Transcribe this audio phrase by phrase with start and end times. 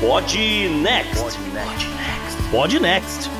[0.00, 0.36] Pod
[0.82, 1.40] Next.
[2.50, 3.30] Pod Next.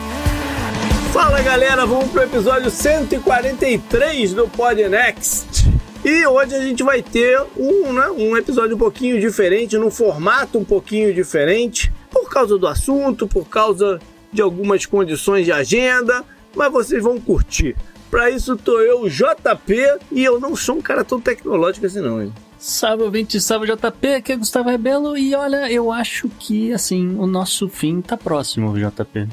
[1.13, 5.69] Fala galera, vamos pro episódio 143 do Pod Next.
[6.03, 10.59] E hoje a gente vai ter um, né, um episódio um pouquinho diferente, num formato
[10.59, 14.01] um pouquinho diferente, por causa do assunto, por causa
[14.33, 17.77] de algumas condições de agenda, mas vocês vão curtir.
[18.11, 22.23] Para isso tô eu, JP, e eu não sou um cara tão tecnológico assim não,
[22.23, 22.33] hein?
[22.59, 27.27] Salve ouvinte, salve JP, aqui é Gustavo Rebelo e olha, eu acho que assim, o
[27.27, 29.29] nosso fim tá próximo, JP.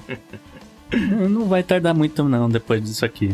[1.30, 3.34] não vai tardar muito não depois disso aqui.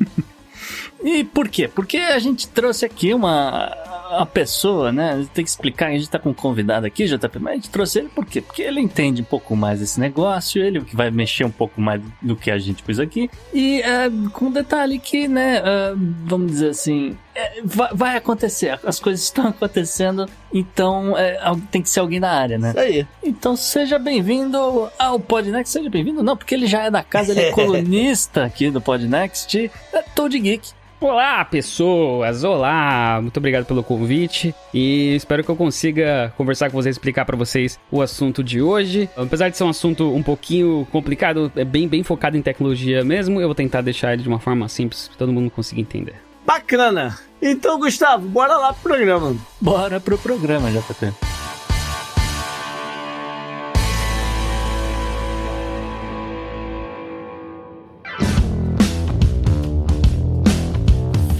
[1.04, 1.68] e por quê?
[1.68, 3.70] Porque a gente trouxe aqui uma
[4.10, 5.26] a pessoa, né?
[5.32, 8.00] Tem que explicar, a gente tá com um convidado aqui, JP, mas a gente trouxe
[8.00, 8.40] ele por quê?
[8.40, 12.02] Porque ele entende um pouco mais desse negócio, ele que vai mexer um pouco mais
[12.20, 13.30] do que a gente pôs aqui.
[13.52, 18.78] E uh, com um detalhe que, né, uh, vamos dizer assim, é, vai, vai, acontecer,
[18.84, 21.38] as coisas estão acontecendo, então é,
[21.70, 22.70] tem que ser alguém da área, né?
[22.70, 23.06] Isso aí.
[23.22, 27.40] Então seja bem-vindo ao Podnext, seja bem-vindo, não, porque ele já é da casa, ele
[27.40, 30.79] é colunista aqui do Podnext, é Toad Geek.
[31.00, 32.44] Olá, pessoas!
[32.44, 33.20] Olá!
[33.22, 37.80] Muito obrigado pelo convite e espero que eu consiga conversar com vocês, explicar para vocês
[37.90, 39.08] o assunto de hoje.
[39.16, 43.40] Apesar de ser um assunto um pouquinho complicado, é bem, bem focado em tecnologia mesmo,
[43.40, 46.16] eu vou tentar deixar ele de uma forma simples para todo mundo conseguir entender.
[46.44, 47.18] Bacana!
[47.40, 49.34] Então, Gustavo, bora lá pro programa.
[49.58, 51.29] Bora pro programa, JP.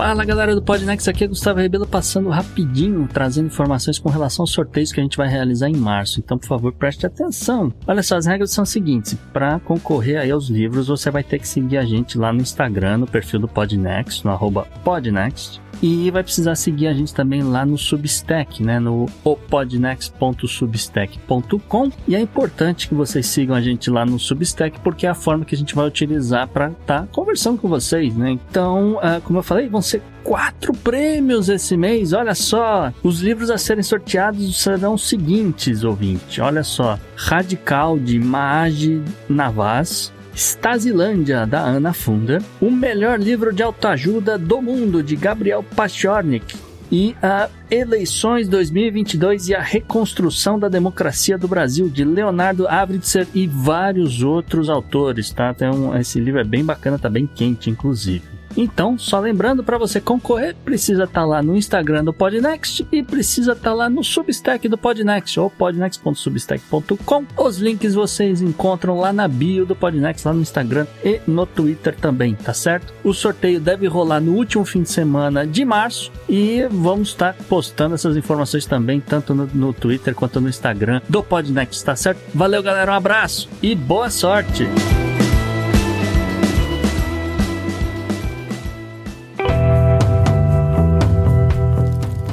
[0.00, 4.50] Fala galera do Podnext, aqui é Gustavo Rebelo passando rapidinho, trazendo informações com relação aos
[4.50, 6.21] sorteios que a gente vai realizar em março.
[6.21, 7.71] Então, por favor, preste atenção.
[7.87, 11.39] Olha só, as regras são as seguintes: para concorrer aí aos livros, você vai ter
[11.39, 15.60] que seguir a gente lá no Instagram, no perfil do Podnext, no arroba Podnext.
[15.82, 18.78] E vai precisar seguir a gente também lá no Substack, né?
[18.78, 19.06] No
[19.48, 21.91] podnext.substack.com.
[22.06, 25.44] E é importante que vocês sigam a gente lá no Substack, porque é a forma
[25.44, 28.30] que a gente vai utilizar para estar tá conversando com vocês, né?
[28.30, 32.12] Então, uh, como eu falei, vão ser quatro prêmios esse mês.
[32.12, 36.41] Olha só, os livros a serem sorteados serão os seguintes, ouvinte.
[36.41, 40.12] Olha só, Radical de Maage Navas.
[40.34, 46.56] Stazilândia, da Ana Funda, o melhor livro de autoajuda do mundo, de Gabriel Pachornik,
[46.91, 53.46] e a Eleições 2022 e a Reconstrução da Democracia do Brasil, de Leonardo Avritzer e
[53.46, 55.54] vários outros autores, tá?
[55.62, 58.40] Um, esse livro é bem bacana, tá bem quente, inclusive.
[58.56, 63.03] Então, só lembrando, para você concorrer, precisa estar tá lá no Instagram do Podnext e
[63.03, 67.25] precisa estar tá lá no Substack do Podnext, ou podnext.substack.com.
[67.37, 71.94] Os links vocês encontram lá na bio do Podnext, lá no Instagram e no Twitter
[71.97, 72.93] também, tá certo?
[73.05, 77.44] O sorteio deve rolar no último fim de semana de março e vamos estar tá
[77.49, 82.21] postando essas informações também, tanto no, no Twitter quanto no Instagram do Podnext, tá certo?
[82.34, 84.69] Valeu, galera, um abraço e boa sorte!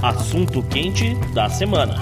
[0.08, 1.96] Assunto quente da semana.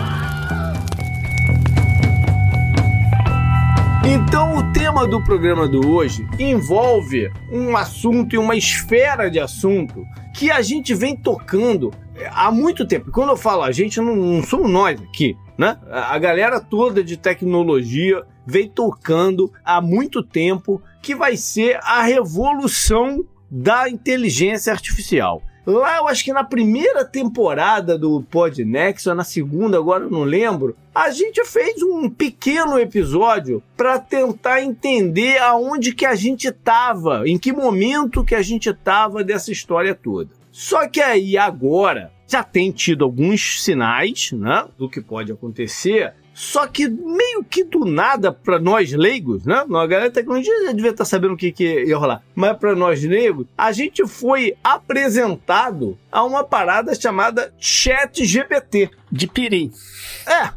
[4.06, 10.06] Então, o tema do programa de hoje envolve um assunto e uma esfera de assunto
[10.36, 11.92] que a gente vem tocando
[12.32, 13.12] há muito tempo.
[13.12, 15.80] Quando eu falo a gente, não, não somos nós aqui, né?
[15.90, 23.26] A galera toda de tecnologia vem tocando há muito tempo que vai ser a revolução
[23.50, 25.42] da inteligência artificial.
[25.66, 30.24] Lá, eu acho que na primeira temporada do Podnext, ou na segunda, agora eu não
[30.24, 37.28] lembro, a gente fez um pequeno episódio para tentar entender aonde que a gente estava,
[37.28, 40.30] em que momento que a gente estava dessa história toda.
[40.52, 46.68] Só que aí agora já tem tido alguns sinais, né, do que pode acontecer, só
[46.68, 49.56] que meio que do nada para nós leigos, né?
[49.56, 52.22] A galera da tecnologia já devia estar tá sabendo o que, que ia rolar.
[52.36, 58.90] Mas para nós leigos, a gente foi apresentado a uma parada chamada Chat GPT.
[59.10, 59.72] De piri.
[60.28, 60.50] É.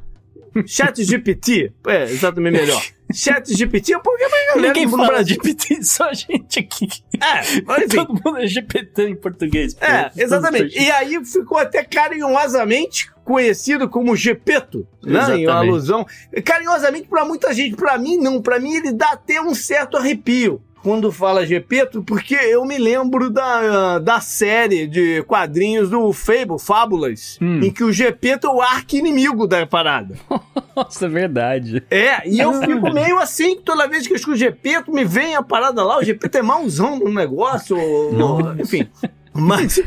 [0.67, 1.73] Chat GPT.
[1.87, 2.83] É, exatamente melhor.
[3.15, 6.89] Chat GPT, porque a galera Ninguém fala Brasil- GPT, só a gente aqui.
[7.15, 7.97] É, mas enfim.
[7.97, 9.77] Todo mundo é GPT em português.
[9.81, 10.75] É, exatamente.
[10.75, 15.13] Todos E aí ficou até carinhosamente conhecido como Gepeto, né?
[15.13, 15.49] Em Exatamente.
[15.51, 16.07] alusão.
[16.43, 18.41] Carinhosamente pra muita gente, pra mim não.
[18.41, 20.63] Pra mim ele dá até um certo arrepio.
[20.83, 27.37] Quando fala Gepeto, porque eu me lembro da, da série de quadrinhos do Fable, Fábulas,
[27.43, 27.61] Hum.
[27.63, 30.15] em que o Gepeto é o arqui-inimigo da parada.
[30.75, 31.83] Nossa, é verdade.
[31.91, 35.35] É, e eu fico meio assim, que toda vez que eu escuto Gepeto, me vem
[35.35, 38.89] a parada lá, o Gepeto é mauzão no negócio, ou- enfim.
[39.35, 39.81] Mas,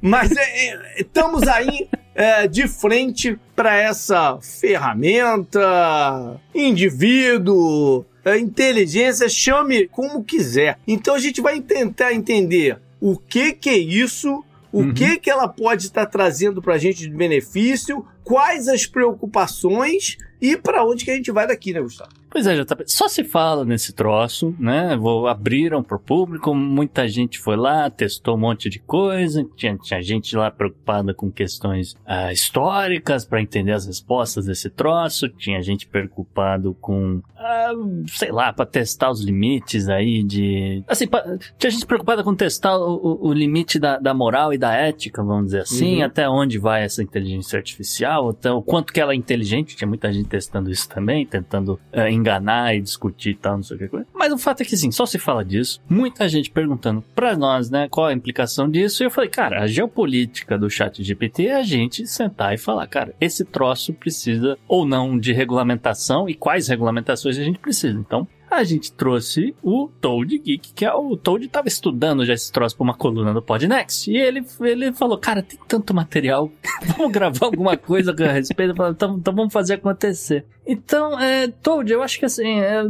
[0.00, 9.86] mas é, é, estamos aí é, de frente para essa ferramenta, indivíduo, é, inteligência, chame
[9.86, 10.78] como quiser.
[10.88, 14.42] Então a gente vai tentar entender o que que é isso,
[14.72, 14.94] o Uhum.
[14.94, 20.56] que que ela pode estar trazendo para a gente de benefício, quais as preocupações e
[20.56, 22.10] para onde que a gente vai daqui, né, Gustavo?
[22.36, 22.84] Pois é, JP.
[22.86, 24.94] Só se fala nesse troço, né?
[24.94, 30.02] Vou, abriram pro público, muita gente foi lá, testou um monte de coisa, tinha, tinha
[30.02, 35.86] gente lá preocupada com questões ah, históricas para entender as respostas desse troço, tinha gente
[35.86, 37.72] preocupado com, ah,
[38.08, 40.84] sei lá, para testar os limites aí de.
[40.86, 44.58] Assim, pra- tinha gente preocupada com testar o, o- o limite da, da moral e
[44.58, 46.04] da ética, vamos dizer assim, Uhum.
[46.04, 50.12] até onde vai essa inteligência artificial, até o quanto que ela é inteligente, tinha muita
[50.12, 54.04] gente testando isso também, tentando eh, enganar e discutir e tal, não sei o que.
[54.12, 57.70] Mas o fato é que sim, só se fala disso, muita gente perguntando pra nós,
[57.70, 61.56] né, qual a implicação disso, e eu falei, cara, a geopolítica do chat GPT é
[61.56, 66.68] a gente sentar e falar, cara, esse troço precisa ou não de regulamentação e quais
[66.68, 67.98] regulamentações a gente precisa.
[67.98, 68.26] Então,
[68.56, 72.76] a gente trouxe o Toad Geek, que é o Toad tava estudando já esse troço
[72.76, 76.50] pra uma coluna do Podnext, e ele, ele falou, cara, tem tanto material,
[76.96, 80.44] vamos gravar alguma coisa a respeito, então, então vamos fazer acontecer.
[80.66, 82.82] Então, é, Toad, eu acho que assim, é,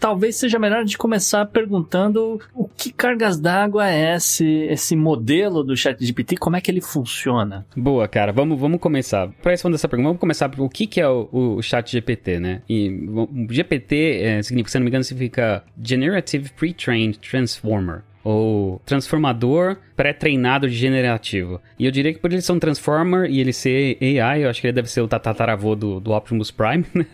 [0.00, 5.62] talvez seja melhor a gente começar perguntando o que cargas d'água é esse, esse modelo
[5.62, 7.66] do ChatGPT, como é que ele funciona?
[7.76, 8.32] Boa, cara.
[8.32, 9.28] Vamos, vamos começar.
[9.42, 12.40] Para responder essa pergunta, vamos começar por o que, que é o, o chat GPT,
[12.40, 12.62] né?
[12.68, 18.02] E o GPT, é, significa, se não me engano, significa Generative Pre-Trained Transformer.
[18.24, 21.62] Ou transformador pré-treinado de generativo.
[21.78, 24.60] E eu diria que por ele ser um transformer e ele ser AI, eu acho
[24.60, 27.06] que ele deve ser o tataravô do, do Optimus Prime, né?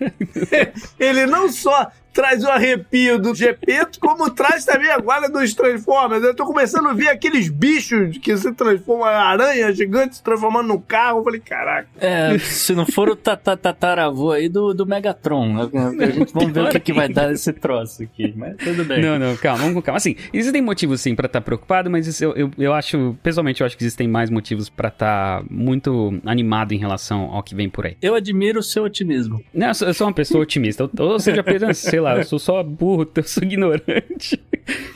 [0.99, 6.23] Ele não só traz o arrepio do Gepeto, como traz também a guarda dos Transformers.
[6.23, 10.81] Eu tô começando a ver aqueles bichos que se transformam, aranha gigante se transformando no
[10.81, 11.19] carro.
[11.19, 11.89] Eu falei, caraca.
[12.01, 15.69] É, se não for o tata- tataravô aí do, do Megatron, né?
[16.05, 19.03] a gente vamos ver o que, que vai dar esse troço aqui, mas tudo bem.
[19.03, 19.97] Não, não, calma, vamos com calma.
[19.97, 23.67] Assim, existem motivos sim pra estar preocupado, mas isso eu, eu, eu acho, pessoalmente, eu
[23.67, 27.87] acho que existem mais motivos pra estar muito animado em relação ao que vem por
[27.87, 27.97] aí.
[28.01, 29.43] Eu admiro o seu otimismo.
[29.53, 30.85] Não, eu sou, eu sou uma pessoa otimista.
[30.99, 34.41] Ou- Ou seja, apenas, sei lá, eu sou só burro, eu sou ignorante.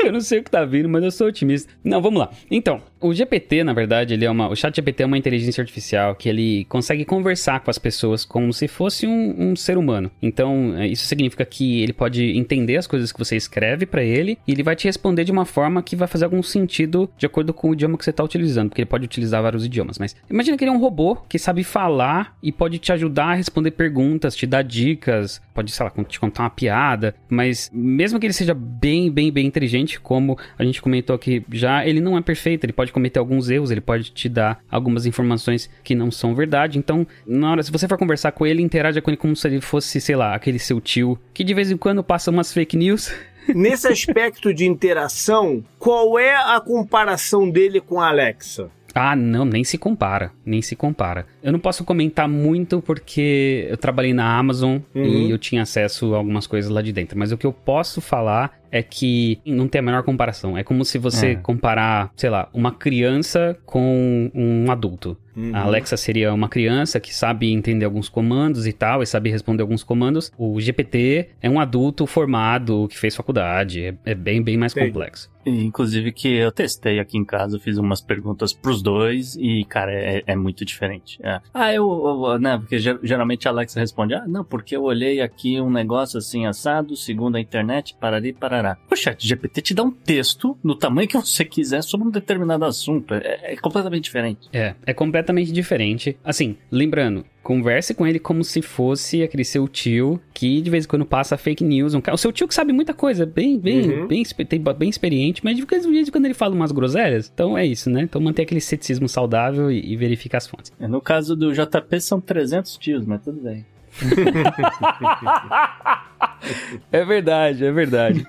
[0.02, 1.70] Eu não sei o que tá vindo, mas eu sou otimista.
[1.82, 2.30] Não, vamos lá.
[2.50, 4.48] Então, o GPT, na verdade, ele é uma.
[4.48, 8.52] O chat GPT é uma inteligência artificial que ele consegue conversar com as pessoas como
[8.52, 10.10] se fosse um, um ser humano.
[10.20, 14.38] Então, é, isso significa que ele pode entender as coisas que você escreve pra ele
[14.46, 17.54] e ele vai te responder de uma forma que vai fazer algum sentido de acordo
[17.54, 19.98] com o idioma que você tá utilizando, porque ele pode utilizar vários idiomas.
[19.98, 23.34] Mas imagina que ele é um robô que sabe falar e pode te ajudar a
[23.34, 28.26] responder perguntas, te dar dicas, pode, sei lá, te contar uma piada, mas mesmo que
[28.26, 32.20] ele seja bem, bem, bem inteligente, como a gente comentou aqui já, ele não é
[32.20, 36.34] perfeito, ele pode cometer alguns erros, ele pode te dar algumas informações que não são
[36.34, 36.78] verdade.
[36.78, 39.60] Então, na hora, se você for conversar com ele, interaja com ele como se ele
[39.60, 43.12] fosse, sei lá, aquele seu tio que de vez em quando passa umas fake news.
[43.54, 48.70] Nesse aspecto de interação, qual é a comparação dele com a Alexa?
[48.94, 51.26] Ah, não, nem se compara, nem se compara.
[51.42, 55.04] Eu não posso comentar muito porque eu trabalhei na Amazon Uhum.
[55.04, 57.18] e eu tinha acesso a algumas coisas lá de dentro.
[57.18, 60.58] Mas o que eu posso falar é que não tem a menor comparação.
[60.58, 61.34] É como se você É.
[61.36, 65.16] comparar, sei lá, uma criança com um adulto.
[65.34, 65.54] Uhum.
[65.54, 69.62] A Alexa seria uma criança que sabe entender alguns comandos e tal, e sabe responder
[69.62, 70.30] alguns comandos.
[70.36, 73.84] O GPT é um adulto formado que fez faculdade.
[73.84, 74.88] É, é bem, bem mais Entendi.
[74.92, 75.30] complexo.
[75.46, 80.22] Inclusive que eu testei aqui em casa, fiz umas perguntas pros dois e, cara, é,
[80.26, 81.18] é muito diferente.
[81.28, 81.40] É.
[81.52, 85.20] Ah, eu, eu- né, porque ger- geralmente a Alexa responde, ah, não, porque eu olhei
[85.20, 88.76] aqui um negócio assim assado, segundo a internet, parari, parará.
[88.90, 92.64] O chat GPT te dá um texto no tamanho que você quiser sobre um determinado
[92.64, 93.12] assunto.
[93.14, 94.48] É, é completamente diferente.
[94.52, 96.16] É, é completamente diferente.
[96.24, 100.88] Assim, lembrando, converse com ele como se fosse aquele seu tio que de vez em
[100.88, 101.94] quando passa fake news.
[101.94, 104.06] Um cara, o seu tio que sabe muita coisa, bem, bem, Uhum.
[104.06, 107.30] bem, tem- bem experiente, mas de vez em quando ele fala umas groselhas.
[107.32, 108.02] Então é isso, né?
[108.02, 110.70] Então manter aquele ceticismo saudável e, e verifica as fontes.
[110.78, 113.64] No caso do JP são 300 tios, mas tudo bem.
[116.92, 118.26] É verdade, é verdade.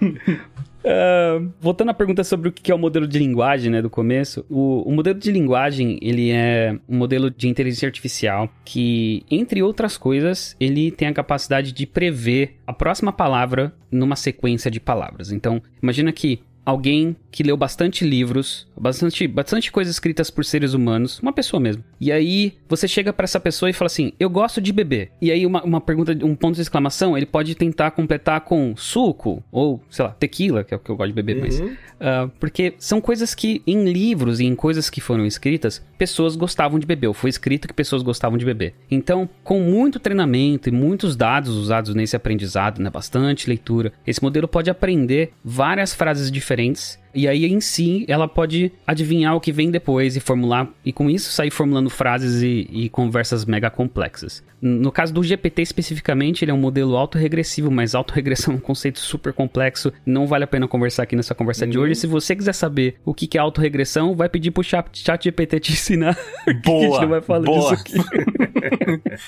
[0.80, 4.46] Uh, voltando à pergunta sobre o que é o modelo de linguagem, né, do começo,
[4.50, 9.98] o, o, modelo de linguagem, ele é um modelo de inteligência artificial que, entre outras
[9.98, 15.32] coisas, ele tem a capacidade de prever a próxima palavra numa sequência de palavras.
[15.32, 21.20] Então, imagina que alguém que leu bastante livros, bastante, bastante coisas escritas por seres humanos,
[21.20, 21.84] uma pessoa mesmo.
[22.00, 25.12] E aí você chega para essa pessoa e fala assim: Eu gosto de beber.
[25.22, 29.44] E aí uma, uma pergunta, um ponto de exclamação, ele pode tentar completar com suco,
[29.52, 31.42] ou sei lá, tequila, que é o que eu gosto de beber, uhum.
[31.42, 31.60] mas.
[31.60, 36.80] Uh, porque são coisas que em livros e em coisas que foram escritas, pessoas gostavam
[36.80, 38.74] de beber, ou foi escrito que pessoas gostavam de beber.
[38.90, 44.48] Então, com muito treinamento e muitos dados usados nesse aprendizado, né, bastante leitura, esse modelo
[44.48, 49.72] pode aprender várias frases diferentes e aí, em si, ela pode adivinhar o que vem
[49.72, 54.44] depois e formular, e com isso sair formulando frases e, e conversas mega complexas.
[54.62, 59.00] No caso do GPT especificamente, ele é um modelo autorregressivo, mas autorregressão é um conceito
[59.00, 59.92] super complexo.
[60.06, 61.72] Não vale a pena conversar aqui nessa conversa uhum.
[61.72, 61.96] de hoje.
[61.96, 65.72] Se você quiser saber o que é autorregressão, vai pedir pro chat, chat GPT te
[65.72, 66.18] ensinar.
[66.66, 67.60] Boa, a gente não vai falar boa.
[67.60, 67.94] disso aqui.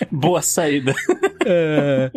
[0.12, 0.94] boa saída.
[1.46, 2.12] É,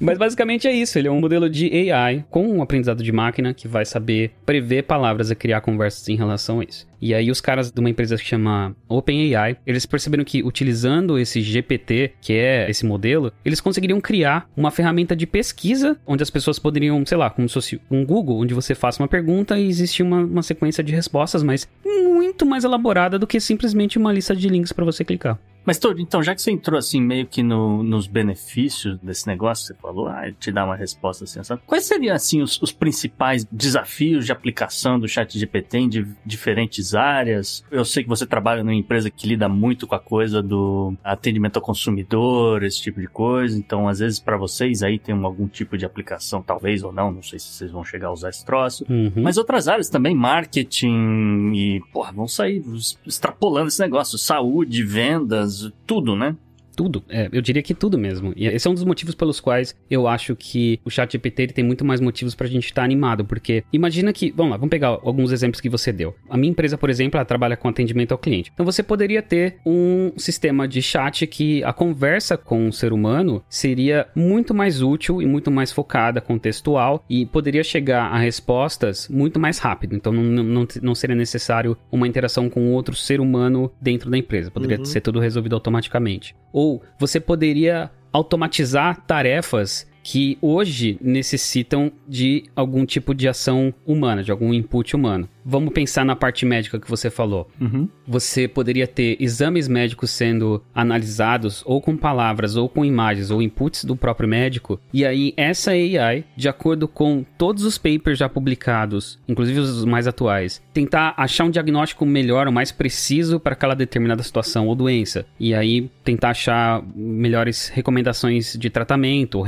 [0.00, 0.98] mas basicamente é isso.
[0.98, 4.84] Ele é um modelo de AI com um aprendizado de máquina que vai saber prever
[4.84, 6.86] palavras e criar conversas em relação a isso.
[7.04, 11.42] E aí os caras de uma empresa que chama OpenAI, eles perceberam que utilizando esse
[11.42, 16.58] GPT, que é esse modelo, eles conseguiriam criar uma ferramenta de pesquisa onde as pessoas
[16.58, 20.02] poderiam, sei lá, como se fosse um Google, onde você faça uma pergunta e existe
[20.02, 24.48] uma, uma sequência de respostas, mas muito mais elaborada do que simplesmente uma lista de
[24.48, 25.38] links para você clicar.
[25.64, 29.66] Mas, Todd, então, já que você entrou assim meio que no, nos benefícios desse negócio,
[29.66, 31.62] você falou, ah, te dá uma resposta assim, sabe?
[31.66, 36.94] Quais seriam, assim, os, os, principais desafios de aplicação do chat GPT em de, diferentes
[36.94, 37.64] áreas?
[37.70, 41.56] Eu sei que você trabalha numa empresa que lida muito com a coisa do atendimento
[41.56, 45.78] ao consumidor, esse tipo de coisa, então, às vezes, para vocês aí tem algum tipo
[45.78, 48.84] de aplicação, talvez ou não, não sei se vocês vão chegar a usar esse troço.
[48.88, 49.12] Uhum.
[49.16, 52.62] Mas outras áreas também, marketing e, porra, vão sair
[53.06, 55.53] extrapolando esse negócio, saúde, vendas,
[55.86, 56.36] tudo, né?
[56.74, 57.02] Tudo.
[57.08, 58.32] É, eu diria que tudo mesmo.
[58.36, 61.64] E esse é um dos motivos pelos quais eu acho que o chat GPT tem
[61.64, 64.88] muito mais motivos pra gente estar tá animado, porque imagina que, vamos lá, vamos pegar
[64.88, 66.14] alguns exemplos que você deu.
[66.28, 68.50] A minha empresa, por exemplo, ela trabalha com atendimento ao cliente.
[68.52, 73.42] Então você poderia ter um sistema de chat que a conversa com o ser humano
[73.48, 79.38] seria muito mais útil e muito mais focada, contextual e poderia chegar a respostas muito
[79.38, 79.94] mais rápido.
[79.94, 84.50] Então não, não, não seria necessário uma interação com outro ser humano dentro da empresa.
[84.50, 84.84] Poderia uhum.
[84.84, 86.34] ser tudo resolvido automaticamente.
[86.52, 86.63] Ou
[86.98, 94.52] você poderia automatizar tarefas que hoje necessitam de algum tipo de ação humana, de algum
[94.52, 95.26] input humano.
[95.44, 97.50] Vamos pensar na parte médica que você falou.
[97.60, 97.88] Uhum.
[98.06, 103.84] Você poderia ter exames médicos sendo analisados ou com palavras, ou com imagens, ou inputs
[103.84, 104.80] do próprio médico.
[104.92, 110.06] E aí, essa AI, de acordo com todos os papers já publicados, inclusive os mais
[110.06, 115.26] atuais, tentar achar um diagnóstico melhor, ou mais preciso para aquela determinada situação ou doença.
[115.38, 119.42] E aí, tentar achar melhores recomendações de tratamento ou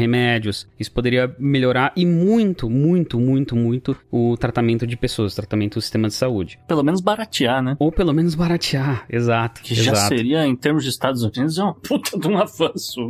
[0.47, 0.69] remédios.
[0.79, 6.15] Isso poderia melhorar e muito, muito, muito, muito o tratamento de pessoas, tratamento sistema de
[6.15, 6.59] saúde.
[6.69, 7.77] Pelo menos baratear, né?
[7.79, 9.63] Ou pelo menos baratear, exato.
[9.63, 9.97] Que exato.
[9.97, 13.07] já seria, em termos de Estados Unidos, é uma puta de um avanço.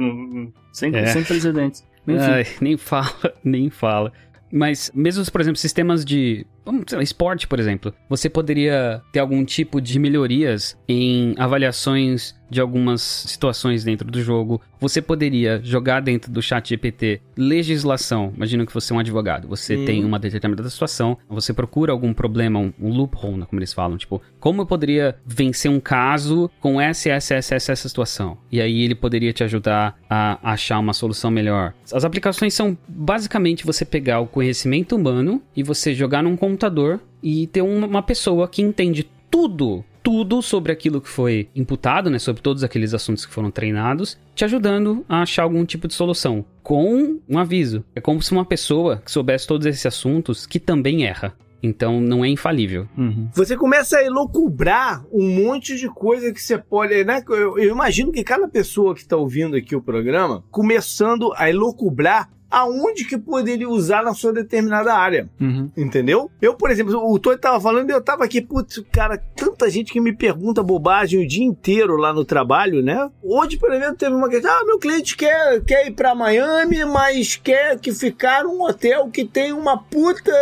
[0.72, 1.06] Sem, é.
[1.06, 1.84] sem precedentes.
[2.08, 3.12] Ai, nem fala,
[3.42, 4.12] nem fala.
[4.52, 9.44] Mas mesmo, por exemplo, sistemas de vamos dizer, esporte, por exemplo, você poderia ter algum
[9.44, 14.60] tipo de melhorias em avaliações de algumas situações dentro do jogo.
[14.78, 18.32] Você poderia jogar dentro do chat GPT legislação.
[18.36, 19.48] Imagina que você é um advogado.
[19.48, 19.84] Você hum.
[19.84, 23.96] tem uma determinada situação, você procura algum problema, um, um loophole, né, como eles falam.
[23.96, 28.38] Tipo, como eu poderia vencer um caso com essa, essa, essa, essa, essa situação?
[28.50, 31.74] E aí ele poderia te ajudar a achar uma solução melhor.
[31.92, 36.55] As aplicações são basicamente você pegar o conhecimento humano e você jogar num computador
[37.22, 42.40] e ter uma pessoa que entende tudo tudo sobre aquilo que foi imputado, né, sobre
[42.40, 47.18] todos aqueles assuntos que foram treinados, te ajudando a achar algum tipo de solução, com
[47.28, 47.84] um aviso.
[47.92, 51.34] É como se uma pessoa que soubesse todos esses assuntos que também erra.
[51.60, 52.86] Então não é infalível.
[52.96, 53.28] Uhum.
[53.34, 57.02] Você começa a elocubrar um monte de coisa que você pode.
[57.02, 57.24] Né?
[57.28, 62.30] Eu, eu imagino que cada pessoa que está ouvindo aqui o programa, começando a elocubrar
[62.50, 65.28] aonde que poderia usar na sua determinada área.
[65.40, 65.70] Uhum.
[65.76, 66.30] Entendeu?
[66.40, 69.92] Eu, por exemplo, o Tony tava falando e eu tava aqui, putz, cara, tanta gente
[69.92, 73.10] que me pergunta bobagem o dia inteiro lá no trabalho, né?
[73.22, 77.36] Hoje, por exemplo, teve uma questão: ah, meu cliente quer, quer ir para Miami, mas
[77.36, 80.32] quer que ficar num hotel que tem uma puta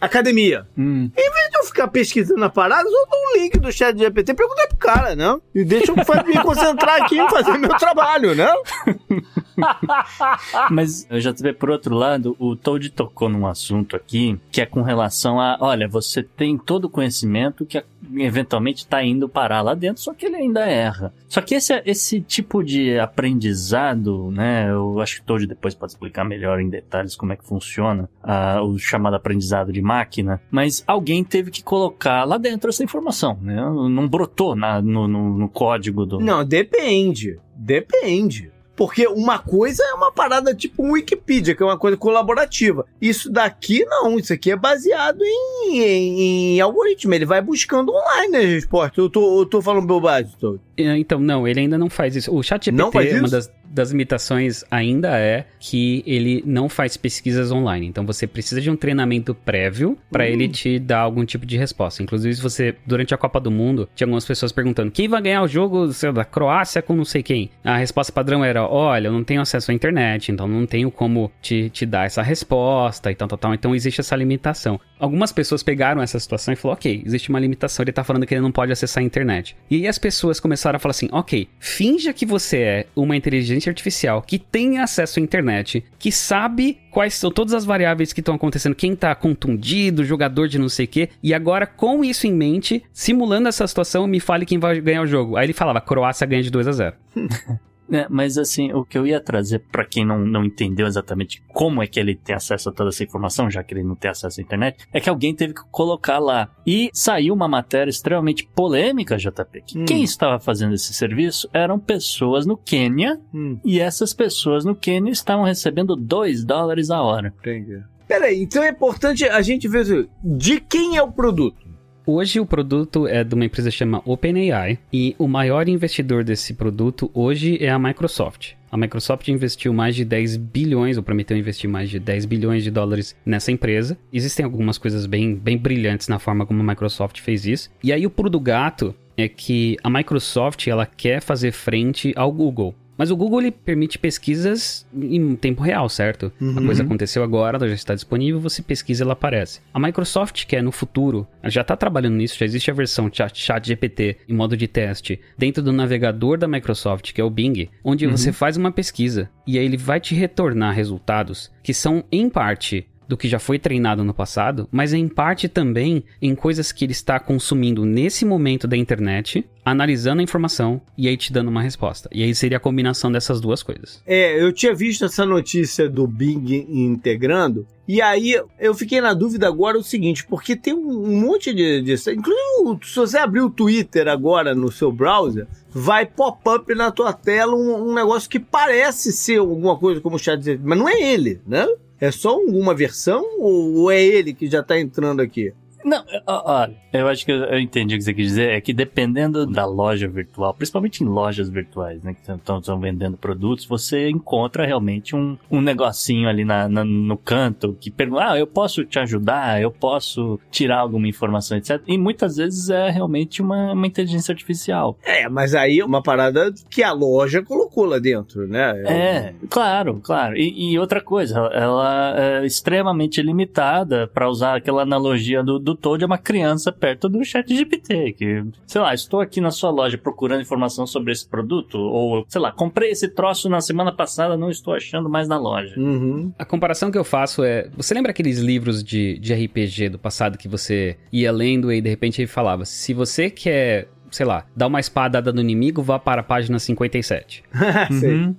[0.00, 0.66] academia.
[0.76, 1.10] Hum.
[1.16, 4.04] Em vez de eu ficar pesquisando a parada, eu dou um link do chat de
[4.04, 5.38] GPT e perguntei pro cara, né?
[5.54, 5.96] E deixa eu
[6.26, 8.48] me concentrar aqui em fazer meu trabalho, né?
[10.70, 14.66] Mas eu já tive por outro lado, o Toad tocou num assunto aqui que é
[14.66, 17.82] com relação a, olha, você tem todo o conhecimento que
[18.14, 21.12] eventualmente está indo parar lá dentro, só que ele ainda erra.
[21.28, 25.92] Só que esse, esse tipo de aprendizado, né, eu acho que o Toad depois pode
[25.92, 30.82] explicar melhor em detalhes como é que funciona uh, o chamado aprendizado de máquina, mas
[30.86, 35.48] alguém teve que colocar lá dentro essa informação, né, não brotou na, no, no, no
[35.48, 36.18] código do...
[36.18, 38.51] Não, depende, depende.
[38.74, 42.86] Porque uma coisa é uma parada tipo um Wikipedia, que é uma coisa colaborativa.
[43.00, 47.14] Isso daqui não, isso aqui é baseado em, em, em algoritmo.
[47.14, 48.98] Ele vai buscando online as respostas.
[48.98, 50.60] Eu tô, eu tô falando bobagem, todo.
[50.76, 52.34] É, então, não, ele ainda não faz isso.
[52.34, 57.86] O ChatGPT, uma das, das limitações ainda é que ele não faz pesquisas online.
[57.86, 60.50] Então você precisa de um treinamento prévio para ele hum.
[60.50, 62.02] te dar algum tipo de resposta.
[62.02, 65.42] Inclusive, se você, durante a Copa do Mundo, tinha algumas pessoas perguntando quem vai ganhar
[65.42, 67.50] o jogo sei, da Croácia com não sei quem.
[67.64, 71.30] A resposta padrão era: olha, eu não tenho acesso à internet, então não tenho como
[71.40, 73.54] te, te dar essa resposta e tal, tal, tal.
[73.54, 74.80] Então existe essa limitação.
[74.98, 78.34] Algumas pessoas pegaram essa situação e falaram: ok, existe uma limitação, ele tá falando que
[78.34, 79.56] ele não pode acessar a internet.
[79.70, 83.52] E aí as pessoas começaram a falar assim: ok, finja que você é uma inteligência
[83.52, 88.20] inteligência artificial que tem acesso à internet, que sabe quais são todas as variáveis que
[88.20, 92.26] estão acontecendo, quem tá contundido, jogador de não sei o quê, e agora com isso
[92.26, 95.36] em mente, simulando essa situação, me fale quem vai ganhar o jogo.
[95.36, 96.96] Aí ele falava: Croácia ganha de 2 a 0.
[97.90, 101.82] É, mas assim, o que eu ia trazer para quem não, não entendeu exatamente como
[101.82, 104.40] é que ele tem acesso a toda essa informação, já que ele não tem acesso
[104.40, 106.50] à internet, é que alguém teve que colocar lá.
[106.66, 109.62] E saiu uma matéria extremamente polêmica, JP.
[109.66, 109.84] Que hum.
[109.84, 113.58] Quem estava fazendo esse serviço eram pessoas no Quênia, hum.
[113.64, 117.34] e essas pessoas no Quênia estavam recebendo 2 dólares a hora.
[117.40, 117.82] Entendi.
[118.06, 121.71] Peraí, então é importante a gente ver de quem é o produto.
[122.04, 127.08] Hoje o produto é de uma empresa chamada OpenAI e o maior investidor desse produto
[127.14, 128.54] hoje é a Microsoft.
[128.72, 132.72] A Microsoft investiu mais de 10 bilhões, ou prometeu investir mais de 10 bilhões de
[132.72, 133.96] dólares nessa empresa.
[134.12, 137.70] Existem algumas coisas bem, bem brilhantes na forma como a Microsoft fez isso.
[137.84, 142.32] E aí o pulo do gato é que a Microsoft ela quer fazer frente ao
[142.32, 142.74] Google.
[143.02, 146.32] Mas o Google ele permite pesquisas em tempo real, certo?
[146.40, 146.56] Uhum.
[146.56, 149.58] A coisa aconteceu agora, ela já está disponível, você pesquisa e ela aparece.
[149.74, 153.36] A Microsoft quer no futuro, ela já está trabalhando nisso, já existe a versão chat,
[153.36, 157.68] chat GPT em modo de teste dentro do navegador da Microsoft, que é o Bing,
[157.82, 158.16] onde uhum.
[158.16, 162.86] você faz uma pesquisa e aí ele vai te retornar resultados que são em parte
[163.12, 166.92] do que já foi treinado no passado, mas em parte também em coisas que ele
[166.92, 172.08] está consumindo nesse momento da internet, analisando a informação e aí te dando uma resposta.
[172.10, 174.02] E aí seria a combinação dessas duas coisas.
[174.06, 179.46] É, eu tinha visto essa notícia do Bing integrando, e aí eu fiquei na dúvida
[179.46, 181.82] agora o seguinte, porque tem um monte de.
[181.82, 187.12] de inclusive, se você abrir o Twitter agora no seu browser, vai pop-up na tua
[187.12, 190.98] tela um, um, negócio que parece ser alguma coisa como o chat, mas não é
[190.98, 191.66] ele, né?
[192.02, 195.54] É só uma versão ou é ele que já está entrando aqui?
[195.84, 198.50] Não, olha, eu acho que eu entendi o que você quis dizer.
[198.50, 203.64] É que dependendo da loja virtual, principalmente em lojas virtuais, né, que estão vendendo produtos,
[203.64, 208.46] você encontra realmente um, um negocinho ali na, na, no canto que pergunta: ah, eu
[208.46, 211.80] posso te ajudar, eu posso tirar alguma informação, etc.
[211.86, 214.98] E muitas vezes é realmente uma, uma inteligência artificial.
[215.04, 218.82] É, mas aí é uma parada que a loja colocou lá dentro, né?
[218.86, 220.36] É, claro, claro.
[220.36, 225.76] E, e outra coisa, ela é extremamente limitada para usar aquela analogia do, do do
[225.76, 229.70] Toad é uma criança perto do chat GPT, que, sei lá, estou aqui na sua
[229.70, 234.36] loja procurando informação sobre esse produto, ou, sei lá, comprei esse troço na semana passada,
[234.36, 235.74] não estou achando mais na loja.
[235.78, 236.32] Uhum.
[236.38, 240.38] A comparação que eu faço é, você lembra aqueles livros de, de RPG do passado
[240.38, 244.66] que você ia lendo e de repente ele falava, se você quer sei lá, dá
[244.66, 247.42] uma espadada no inimigo, vá para a página 57.
[247.90, 248.26] uhum.
[248.26, 248.34] uhum.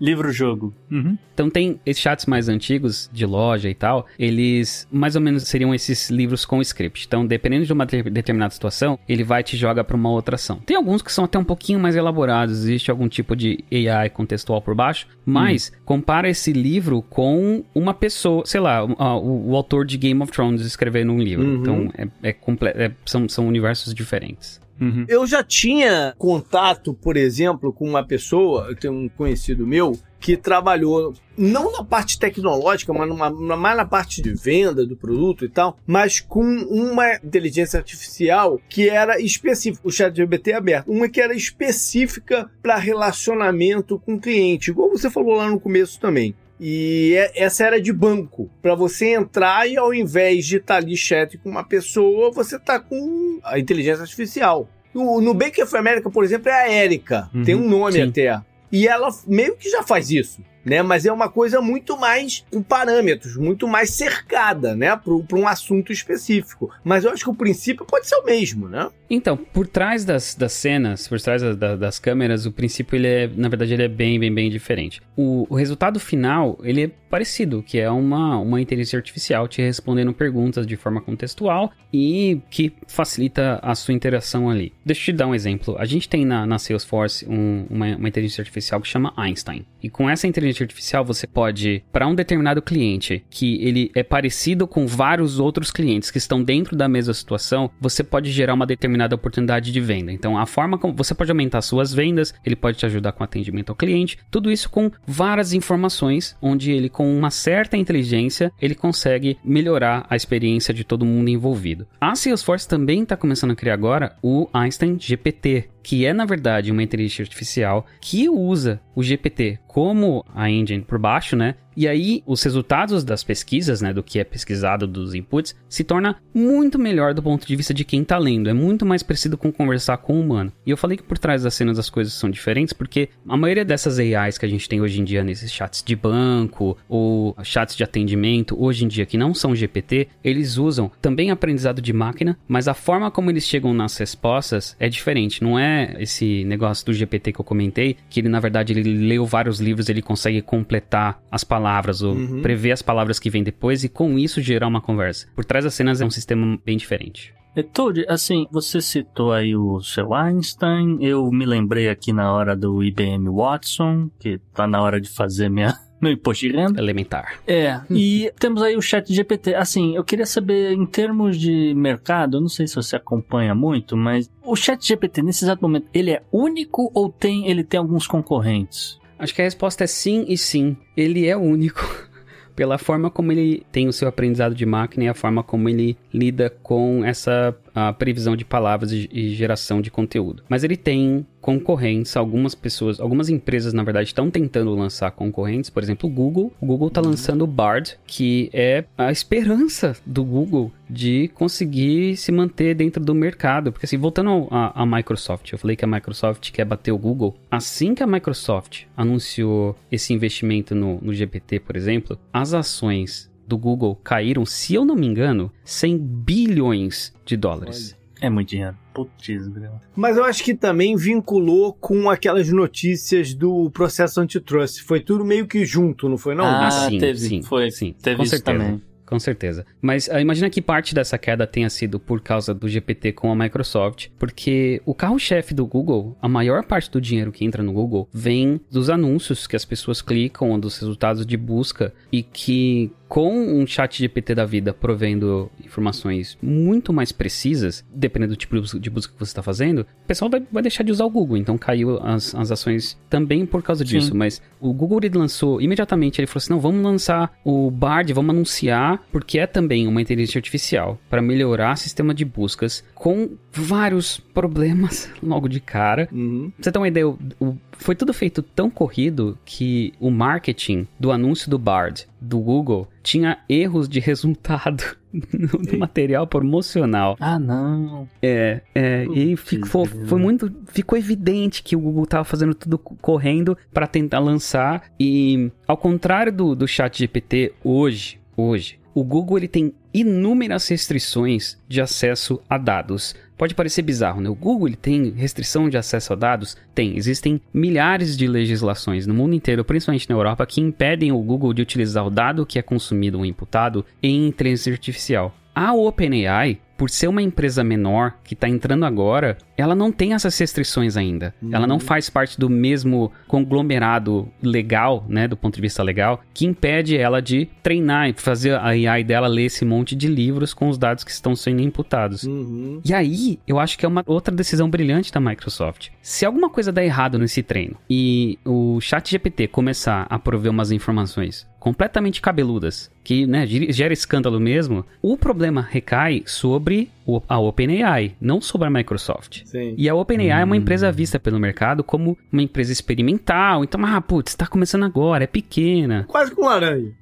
[0.00, 0.74] Livro-jogo.
[0.90, 1.16] Uhum.
[1.32, 5.74] Então tem esses chats mais antigos de loja e tal, eles mais ou menos seriam
[5.74, 7.06] esses livros com script.
[7.06, 10.58] Então, dependendo de uma determinada situação, ele vai te joga para uma outra ação.
[10.64, 14.62] Tem alguns que são até um pouquinho mais elaborados, existe algum tipo de AI contextual
[14.62, 15.84] por baixo, mas uhum.
[15.84, 20.30] compara esse livro com uma pessoa, sei lá, o, o, o autor de Game of
[20.30, 21.44] Thrones escrevendo um livro.
[21.44, 21.60] Uhum.
[21.60, 24.60] Então, é, é, é, são, são universos diferentes.
[24.80, 25.04] Uhum.
[25.08, 30.38] Eu já tinha contato, por exemplo, com uma pessoa, eu tenho um conhecido meu, que
[30.38, 35.50] trabalhou não na parte tecnológica, mas numa, mais na parte de venda do produto e
[35.50, 41.10] tal, mas com uma inteligência artificial que era específica, o chat GPT é aberto, uma
[41.10, 46.34] que era específica para relacionamento com cliente, igual você falou lá no começo também.
[46.58, 50.80] E é, essa era de banco, para você entrar e ao invés de estar tá
[50.80, 54.68] ali chat com uma pessoa, você tá com a inteligência artificial.
[54.94, 58.02] O Nubank of America, por exemplo, é a Erika, uhum, tem um nome sim.
[58.02, 58.40] até.
[58.70, 60.40] E ela meio que já faz isso.
[60.64, 65.46] Né, mas é uma coisa muito mais com parâmetros, muito mais cercada, né, para um
[65.46, 66.70] assunto específico.
[66.82, 68.88] Mas eu acho que o princípio pode ser o mesmo, né?
[69.08, 73.30] Então, por trás das, das cenas, por trás da, das câmeras, o princípio ele é,
[73.34, 75.02] na verdade, ele é bem, bem, bem diferente.
[75.16, 80.12] O, o resultado final ele é parecido, que é uma, uma inteligência artificial te respondendo
[80.12, 84.72] perguntas de forma contextual e que facilita a sua interação ali.
[84.84, 85.76] Deixa eu te dar um exemplo.
[85.78, 89.64] A gente tem na, na Salesforce um, uma, uma inteligência artificial que chama Einstein.
[89.82, 94.66] E com essa inteligência artificial você pode, para um determinado cliente que ele é parecido
[94.66, 99.14] com vários outros clientes que estão dentro da mesma situação, você pode gerar uma determinada
[99.14, 100.12] oportunidade de venda.
[100.12, 103.70] Então, a forma como você pode aumentar suas vendas, ele pode te ajudar com atendimento
[103.70, 109.38] ao cliente, tudo isso com várias informações, onde ele, com uma certa inteligência, ele consegue
[109.44, 111.86] melhorar a experiência de todo mundo envolvido.
[112.00, 116.72] A Salesforce também está começando a criar agora o Einstein GPT, que é na verdade
[116.72, 121.54] uma inteligência artificial que usa o GPT como a engine por baixo, né?
[121.76, 126.16] E aí, os resultados das pesquisas, né, do que é pesquisado dos inputs, se torna
[126.32, 128.48] muito melhor do ponto de vista de quem tá lendo.
[128.48, 130.52] É muito mais parecido com conversar com o humano.
[130.64, 133.64] E eu falei que por trás das cenas as coisas são diferentes, porque a maioria
[133.64, 137.76] dessas AIs que a gente tem hoje em dia nesses chats de banco ou chats
[137.76, 142.38] de atendimento, hoje em dia que não são GPT, eles usam também aprendizado de máquina,
[142.46, 145.42] mas a forma como eles chegam nas respostas é diferente.
[145.42, 149.26] Não é esse negócio do GPT que eu comentei, que ele na verdade ele leu
[149.26, 151.63] vários livros, ele consegue completar as palavras
[152.02, 152.42] ou uhum.
[152.42, 155.26] prever as palavras que vêm depois e com isso gerar uma conversa.
[155.34, 157.34] Por trás das cenas é um sistema bem diferente.
[157.62, 162.82] Todd, assim, você citou aí o seu Einstein, eu me lembrei aqui na hora do
[162.82, 166.80] IBM Watson, que tá na hora de fazer minha, meu imposto de renda.
[166.80, 167.38] Elementar.
[167.46, 169.54] É, e temos aí o chat GPT.
[169.54, 173.96] Assim, eu queria saber, em termos de mercado, eu não sei se você acompanha muito,
[173.96, 178.06] mas o chat GPT, nesse exato momento, ele é único ou tem ele tem alguns
[178.06, 178.98] concorrentes?
[179.18, 180.76] Acho que a resposta é sim e sim.
[180.96, 181.82] Ele é único.
[182.54, 185.96] Pela forma como ele tem o seu aprendizado de máquina e a forma como ele
[186.12, 190.44] lida com essa a previsão de palavras e, geração de conteúdo.
[190.48, 195.82] Mas ele tem concorrentes, algumas pessoas, algumas empresas na verdade estão tentando lançar concorrentes, por
[195.82, 196.52] exemplo, o Google.
[196.60, 202.30] O Google está lançando o Bard, que é a esperança do Google de conseguir se
[202.30, 203.72] manter dentro do mercado.
[203.72, 207.36] Porque assim, voltando à Microsoft, eu falei que a Microsoft quer bater o Google.
[207.50, 213.58] Assim que a Microsoft anunciou esse investimento no, no GPT, por exemplo, as ações do
[213.58, 217.96] Google caíram, se eu não me engano, 100 bilhões de dólares.
[218.20, 218.76] É muito dinheiro.
[218.94, 219.50] Putz,
[219.94, 224.82] Mas eu acho que também vinculou com aquelas notícias do processo antitrust.
[224.84, 226.44] Foi tudo meio que junto, não foi não?
[226.46, 228.58] Ah, sim, teve, sim, foi, sim, teve com isso certeza.
[228.58, 228.82] também.
[229.04, 229.66] Com certeza.
[229.82, 233.36] Mas uh, imagina que parte dessa queda tenha sido por causa do GPT com a
[233.36, 238.08] Microsoft, porque o carro-chefe do Google, a maior parte do dinheiro que entra no Google,
[238.12, 243.64] vem dos anúncios que as pessoas clicam, dos resultados de busca e que com um
[243.64, 249.18] chat GPT da vida provendo informações muito mais precisas, dependendo do tipo de busca que
[249.20, 251.36] você está fazendo, o pessoal vai, vai, deixar de usar o Google.
[251.36, 254.08] Então caiu as, as ações também por causa disso.
[254.08, 254.18] Sim.
[254.18, 258.34] Mas o Google ele lançou imediatamente, ele falou assim: não, vamos lançar o Bard, vamos
[258.34, 264.18] anunciar, porque é também uma inteligência artificial para melhorar o sistema de buscas com vários
[264.18, 266.08] problemas logo de cara.
[266.10, 266.50] Uhum.
[266.50, 270.88] Pra você ter uma ideia, o, o, foi tudo feito tão corrido que o marketing
[270.98, 274.82] do anúncio do Bard do Google tinha erros de resultado
[275.12, 277.16] no, no material promocional.
[277.20, 278.08] Ah, não.
[278.22, 283.56] É, é e ficou, foi muito, ficou evidente que o Google estava fazendo tudo correndo
[283.72, 289.48] para tentar lançar e ao contrário do, do chat GPT hoje, hoje, o Google ele
[289.48, 293.14] tem inúmeras restrições de acesso a dados.
[293.36, 294.28] Pode parecer bizarro, né?
[294.28, 296.56] O Google ele tem restrição de acesso a dados?
[296.72, 296.96] Tem.
[296.96, 301.62] Existem milhares de legislações no mundo inteiro, principalmente na Europa, que impedem o Google de
[301.62, 305.34] utilizar o dado que é consumido ou imputado em inteligência artificial.
[305.52, 310.36] A OpenAI por ser uma empresa menor que está entrando agora, ela não tem essas
[310.38, 311.34] restrições ainda.
[311.40, 311.50] Uhum.
[311.52, 316.46] Ela não faz parte do mesmo conglomerado legal, né, do ponto de vista legal, que
[316.46, 320.68] impede ela de treinar e fazer a AI dela ler esse monte de livros com
[320.68, 322.24] os dados que estão sendo imputados.
[322.24, 322.80] Uhum.
[322.84, 325.90] E aí, eu acho que é uma outra decisão brilhante da Microsoft.
[326.04, 330.70] Se alguma coisa der errado nesse treino e o Chat GPT começar a prover umas
[330.70, 336.90] informações completamente cabeludas, que né, gera escândalo mesmo, o problema recai sobre
[337.26, 339.44] a OpenAI, não sobre a Microsoft.
[339.46, 339.74] Sim.
[339.78, 340.42] E a OpenAI hum.
[340.42, 344.84] é uma empresa vista pelo mercado como uma empresa experimental, então, ah, putz, tá começando
[344.84, 346.04] agora, é pequena.
[346.06, 346.92] Quase com laranja.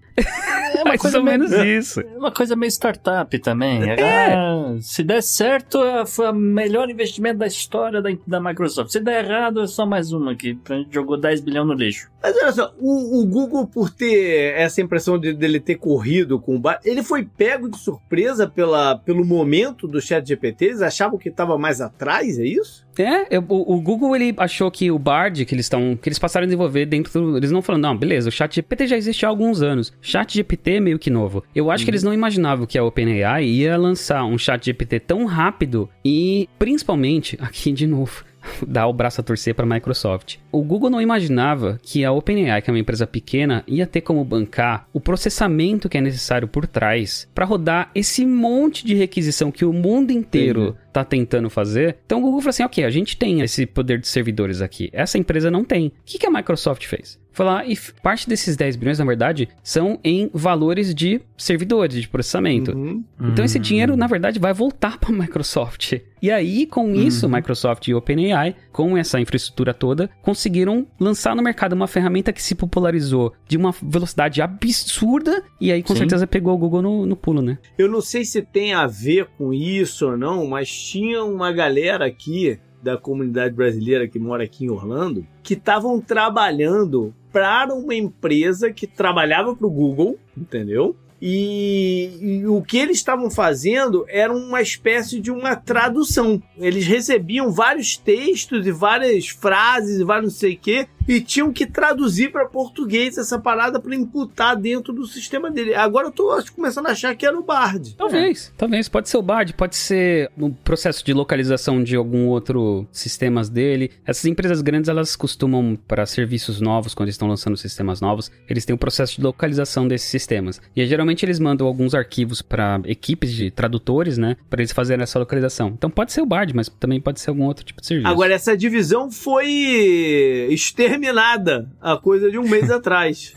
[0.74, 2.00] Uma Mais coisa ou meio- menos isso.
[2.00, 3.80] É uma coisa meio startup também.
[3.92, 8.90] Ah, se der certo, é- foi o melhor investimento da história da, da Microsoft.
[8.90, 10.58] Se der errado, é só mais uma aqui.
[10.68, 12.10] A gente jogou 10 bilhões no lixo.
[12.22, 16.54] Mas olha só, o, o Google, por ter essa impressão de, dele ter corrido com
[16.54, 20.66] o bar, ele foi pego de surpresa pela, pelo momento do chat GPT?
[20.66, 22.86] Eles achavam que estava mais atrás, é isso?
[22.98, 26.18] É, eu- o, o Google ele achou que o Bard que eles estão, que eles
[26.18, 29.24] passaram a desenvolver dentro do, eles não falaram, não, beleza, o Chat GPT já existe
[29.24, 29.92] há alguns anos.
[30.00, 31.42] Chat GPT é meio que novo.
[31.54, 35.24] Eu acho que eles não imaginavam que a OpenAI ia lançar um Chat GPT tão
[35.24, 38.24] rápido e principalmente aqui de novo
[38.66, 40.36] dar o braço a torcer para a Microsoft.
[40.50, 44.24] O Google não imaginava que a OpenAI, que é uma empresa pequena, ia ter como
[44.24, 49.64] bancar o processamento que é necessário por trás para rodar esse monte de requisição que
[49.64, 51.96] o mundo inteiro tá tentando fazer.
[52.04, 54.90] Então o Google falou assim: ok, a gente tem esse poder de servidores aqui.
[54.92, 55.88] Essa empresa não tem.
[55.88, 57.21] O que, que a Microsoft fez?
[57.32, 62.08] Foi lá e parte desses 10 bilhões, na verdade, são em valores de servidores, de
[62.08, 62.72] processamento.
[62.72, 63.02] Uhum.
[63.20, 65.94] Então esse dinheiro, na verdade, vai voltar para a Microsoft.
[66.22, 71.72] E aí, com isso, Microsoft e OpenAI, com essa infraestrutura toda, conseguiram lançar no mercado
[71.72, 75.42] uma ferramenta que se popularizou de uma velocidade absurda.
[75.60, 76.00] E aí, com Sim.
[76.00, 77.58] certeza, pegou o Google no, no pulo, né?
[77.76, 82.06] Eu não sei se tem a ver com isso ou não, mas tinha uma galera
[82.06, 88.72] aqui da comunidade brasileira que mora aqui em Orlando que estavam trabalhando para uma empresa
[88.72, 90.96] que trabalhava para o Google, entendeu?
[91.24, 96.42] E, e o que eles estavam fazendo era uma espécie de uma tradução.
[96.58, 101.52] Eles recebiam vários textos e várias frases e vários não sei o quê, e tinham
[101.52, 105.74] que traduzir para português essa parada para imputar dentro do sistema dele.
[105.74, 107.94] Agora eu tô começando a achar que era o Bard.
[107.96, 108.88] Talvez, talvez.
[108.88, 113.90] Pode ser o Bard, pode ser um processo de localização de algum outro sistemas dele.
[114.06, 118.64] Essas empresas grandes, elas costumam, para serviços novos, quando eles estão lançando sistemas novos, eles
[118.64, 120.60] têm um processo de localização desses sistemas.
[120.74, 124.36] E aí, geralmente eles mandam alguns arquivos para equipes de tradutores, né?
[124.48, 125.68] Para eles fazerem essa localização.
[125.68, 128.08] Então pode ser o Bard, mas também pode ser algum outro tipo de serviço.
[128.08, 130.48] Agora, essa divisão foi
[130.96, 133.34] exterminada há coisa de um mês atrás.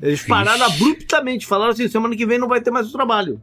[0.00, 3.40] Eles pararam abruptamente, falaram assim: semana que vem não vai ter mais o trabalho.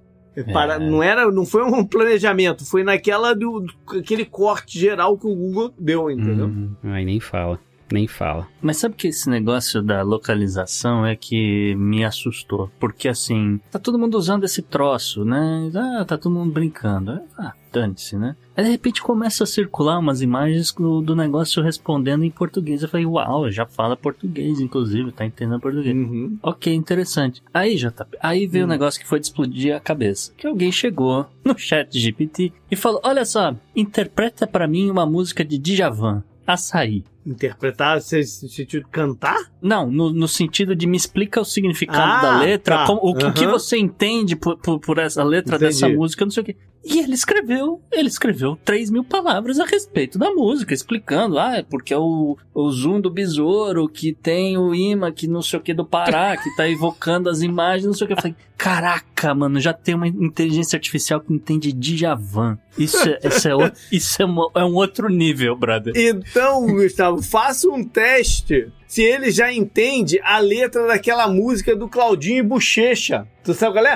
[0.54, 0.80] Para- É.
[0.80, 3.66] não, era, não foi um planejamento, foi naquela do,
[3.98, 6.46] aquele corte geral que o Google deu, entendeu?
[6.46, 6.76] Hum.
[6.84, 7.60] Ai, nem fala.
[7.92, 8.48] Nem fala.
[8.62, 12.70] Mas sabe que esse negócio da localização é que me assustou?
[12.80, 15.72] Porque assim, tá todo mundo usando esse troço, né?
[15.76, 17.20] Ah, tá todo mundo brincando.
[17.38, 18.36] Ah, dane-se, né?
[18.56, 22.84] Aí de repente começa a circular umas imagens do, do negócio respondendo em português.
[22.84, 25.96] Eu falei, uau, já fala português, inclusive, tá entendendo português.
[25.96, 26.38] Uhum.
[26.44, 27.42] Ok, interessante.
[27.54, 28.70] Aí, JP, aí veio o Hum.
[28.70, 30.34] negócio que foi de explodir a cabeça.
[30.38, 35.44] Que alguém chegou no chat GPT e falou, olha só, interpreta pra mim uma música
[35.46, 37.04] de Djavan, Açaí.
[37.26, 39.38] Interpretar, se, se, se, cantar?
[39.62, 42.86] Não, no, no sentido de me explica o significado Ah, da letra, tá.
[42.88, 45.74] como- o, que- o que você entende por, por, por essa letra Entendi.
[45.74, 46.56] dessa música, não sei o quê.
[46.84, 51.62] E ele escreveu, ele escreveu 3 mil palavras a respeito da música, explicando, ah, é
[51.64, 55.62] porque é o, o zoom do besouro, que tem o imã, que não sei o
[55.62, 58.14] que do Pará, que tá evocando as imagens, não sei o que.
[58.14, 62.58] Eu falei, caraca, mano, já tem uma inteligência artificial que entende Djavan.
[62.78, 65.94] Isso é, isso é, o- isso é, uma- é um outro nível, brother.
[65.96, 72.40] Então, Gustavo, faça um teste se ele já entende a letra daquela música do Claudinho
[72.40, 73.28] e Bochecha.
[73.44, 73.96] Tu sabe qual é?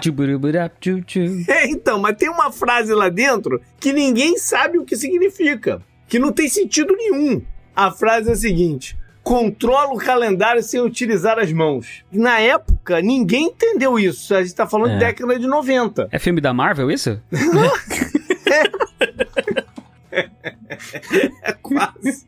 [1.48, 5.82] É, então, mas tem uma frase lá dentro que ninguém sabe o que significa.
[6.08, 7.42] Que não tem sentido nenhum.
[7.76, 12.04] A frase é a seguinte: controla o calendário sem utilizar as mãos.
[12.12, 14.36] Na época, ninguém entendeu isso.
[14.36, 14.94] A gente tá falando É.
[14.94, 16.08] de década de 90.
[16.12, 17.20] É filme da Marvel, isso?
[20.44, 22.26] É quase.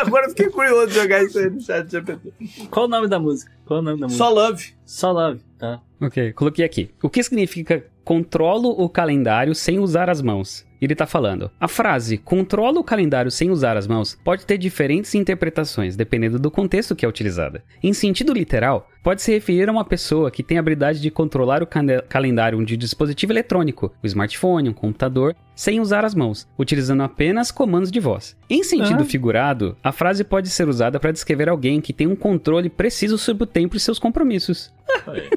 [0.00, 2.32] Agora eu fiquei curioso de jogar isso aí no chat GPT.
[2.70, 3.52] Qual o nome da música?
[3.66, 4.24] Qual o nome da música?
[4.24, 4.72] Só love.
[4.86, 5.80] Só Love, tá?
[6.00, 6.90] Ok, coloquei aqui.
[7.02, 10.66] O que significa controlo o calendário sem usar as mãos?
[10.80, 11.50] Ele tá falando.
[11.60, 16.50] A frase controla o calendário sem usar as mãos pode ter diferentes interpretações, dependendo do
[16.50, 17.62] contexto que é utilizada.
[17.82, 21.62] Em sentido literal, pode se referir a uma pessoa que tem a habilidade de controlar
[21.62, 21.68] o
[22.08, 27.50] calendário de um dispositivo eletrônico, o smartphone, um computador, sem usar as mãos, utilizando apenas
[27.50, 28.36] comandos de voz.
[28.48, 29.06] Em sentido Ah.
[29.06, 33.44] figurado, a frase pode ser usada para descrever alguém que tem um controle preciso sobre
[33.44, 34.72] o tempo e seus compromissos.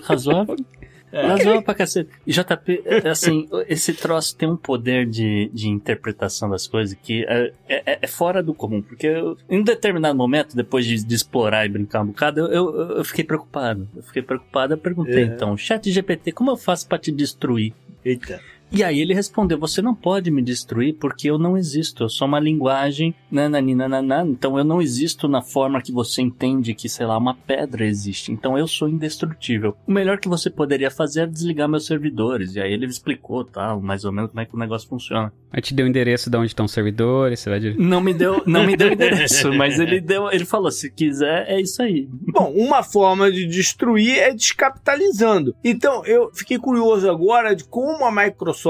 [0.04, 0.56] Razoável.
[1.14, 1.28] É.
[1.28, 2.10] Razoável pra cacete.
[2.26, 7.54] JP, é, assim, esse troço tem um poder de, de interpretação das coisas que é,
[7.70, 8.82] é- é fora do comum.
[8.82, 12.48] Porque eu, em um determinado momento, depois de, de explorar e brincar um bocado, eu,
[12.52, 13.88] eu, eu fiquei preocupado.
[13.96, 15.26] Eu fiquei preocupado, eu perguntei, É.
[15.28, 17.74] então, chat GPT, como eu faço pra te destruir?
[18.04, 18.42] Eita.
[18.76, 22.06] E aí ele respondeu: Você não pode me destruir porque eu não existo.
[22.06, 23.14] Eu sou uma linguagem.
[23.30, 23.88] Nananina,
[24.28, 28.32] então eu não existo na forma que você entende que, sei lá, uma pedra existe.
[28.32, 29.78] Então eu sou indestrutível.
[29.88, 32.56] O melhor que você poderia fazer é desligar meus servidores.
[32.56, 35.32] E aí ele explicou, tá, mais ou menos como é que o negócio funciona.
[35.52, 37.78] Aí te deu o endereço de onde estão os servidores, você vai dizer.
[37.78, 41.62] Não me deu, não me deu endereço, mas ele deu, ele falou, se quiser, é
[41.62, 42.08] isso aí.
[42.10, 45.56] Bom, uma forma de destruir é descapitalizando.
[45.64, 48.63] Então, eu fiquei curioso agora de como a Microsoft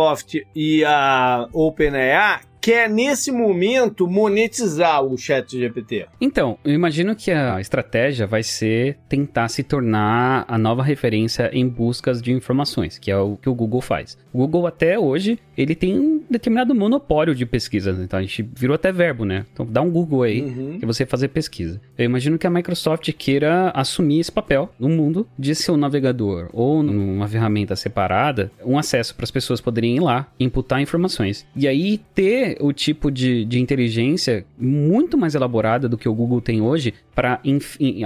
[0.55, 6.05] e a OpenAI quer, nesse momento, monetizar o chat GPT.
[6.21, 11.67] Então, eu imagino que a estratégia vai ser tentar se tornar a nova referência em
[11.67, 14.17] buscas de informações, que é o que o Google faz.
[14.31, 17.97] O Google, até hoje, ele tem determinado monopólio de pesquisa.
[18.03, 19.45] Então, a gente virou até verbo, né?
[19.53, 20.77] Então, dá um Google aí, Uhum.
[20.79, 21.79] que você fazer pesquisa.
[21.97, 26.49] Eu imagino que a Microsoft queira assumir esse papel no mundo de ser um navegador
[26.51, 31.45] ou numa ferramenta separada, um acesso para as pessoas poderem ir lá, imputar informações.
[31.55, 36.41] E aí ter o tipo de, de inteligência muito mais elaborada do que o Google
[36.41, 37.39] tem hoje para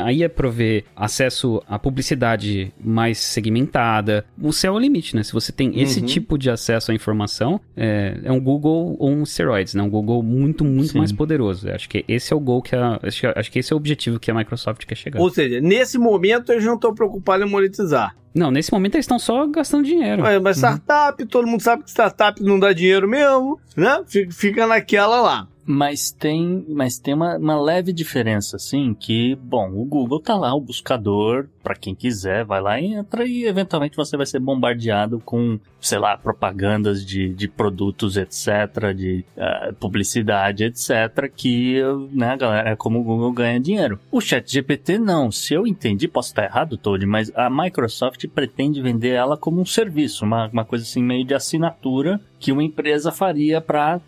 [0.04, 4.26] aí é prover acesso à publicidade mais segmentada.
[4.42, 5.24] O céu é o limite, né?
[5.24, 6.06] Se você tem esse Uhum.
[6.06, 9.82] tipo de acesso à informação, é, é um Google ou um steroids, né?
[9.82, 10.98] Um Google muito, muito Sim.
[11.00, 11.70] mais poderoso.
[11.70, 13.00] Acho que esse é o goal que a.
[13.02, 15.20] Acho que, acho que esse é o objetivo que a Microsoft quer chegar.
[15.20, 18.16] Ou seja, nesse momento eles não estão preocupados em monetizar.
[18.34, 20.24] Não, nesse momento eles estão só gastando dinheiro.
[20.26, 24.04] É, mas startup, todo mundo sabe que startup não dá dinheiro mesmo, né?
[24.32, 25.48] Fica naquela lá.
[25.70, 30.56] Mas tem, mas tem uma, uma leve diferença, assim, que, bom, o Google tá lá,
[30.56, 35.20] o buscador, pra quem quiser, vai lá e entra e eventualmente você vai ser bombardeado
[35.20, 41.82] com, sei lá, propagandas de, de produtos, etc., de eh, publicidade, etc., que,
[42.14, 44.00] né, galera, é como o Google ganha dinheiro.
[44.10, 48.82] O chat GPT não, se eu entendi, posso estar errado, Todd, mas a Microsoft pretende
[48.82, 53.12] vender ela como um serviço, uma, uma coisa assim, meio de assinatura que uma empresa
[53.12, 54.00] faria para,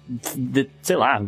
[0.81, 1.21] sei lá,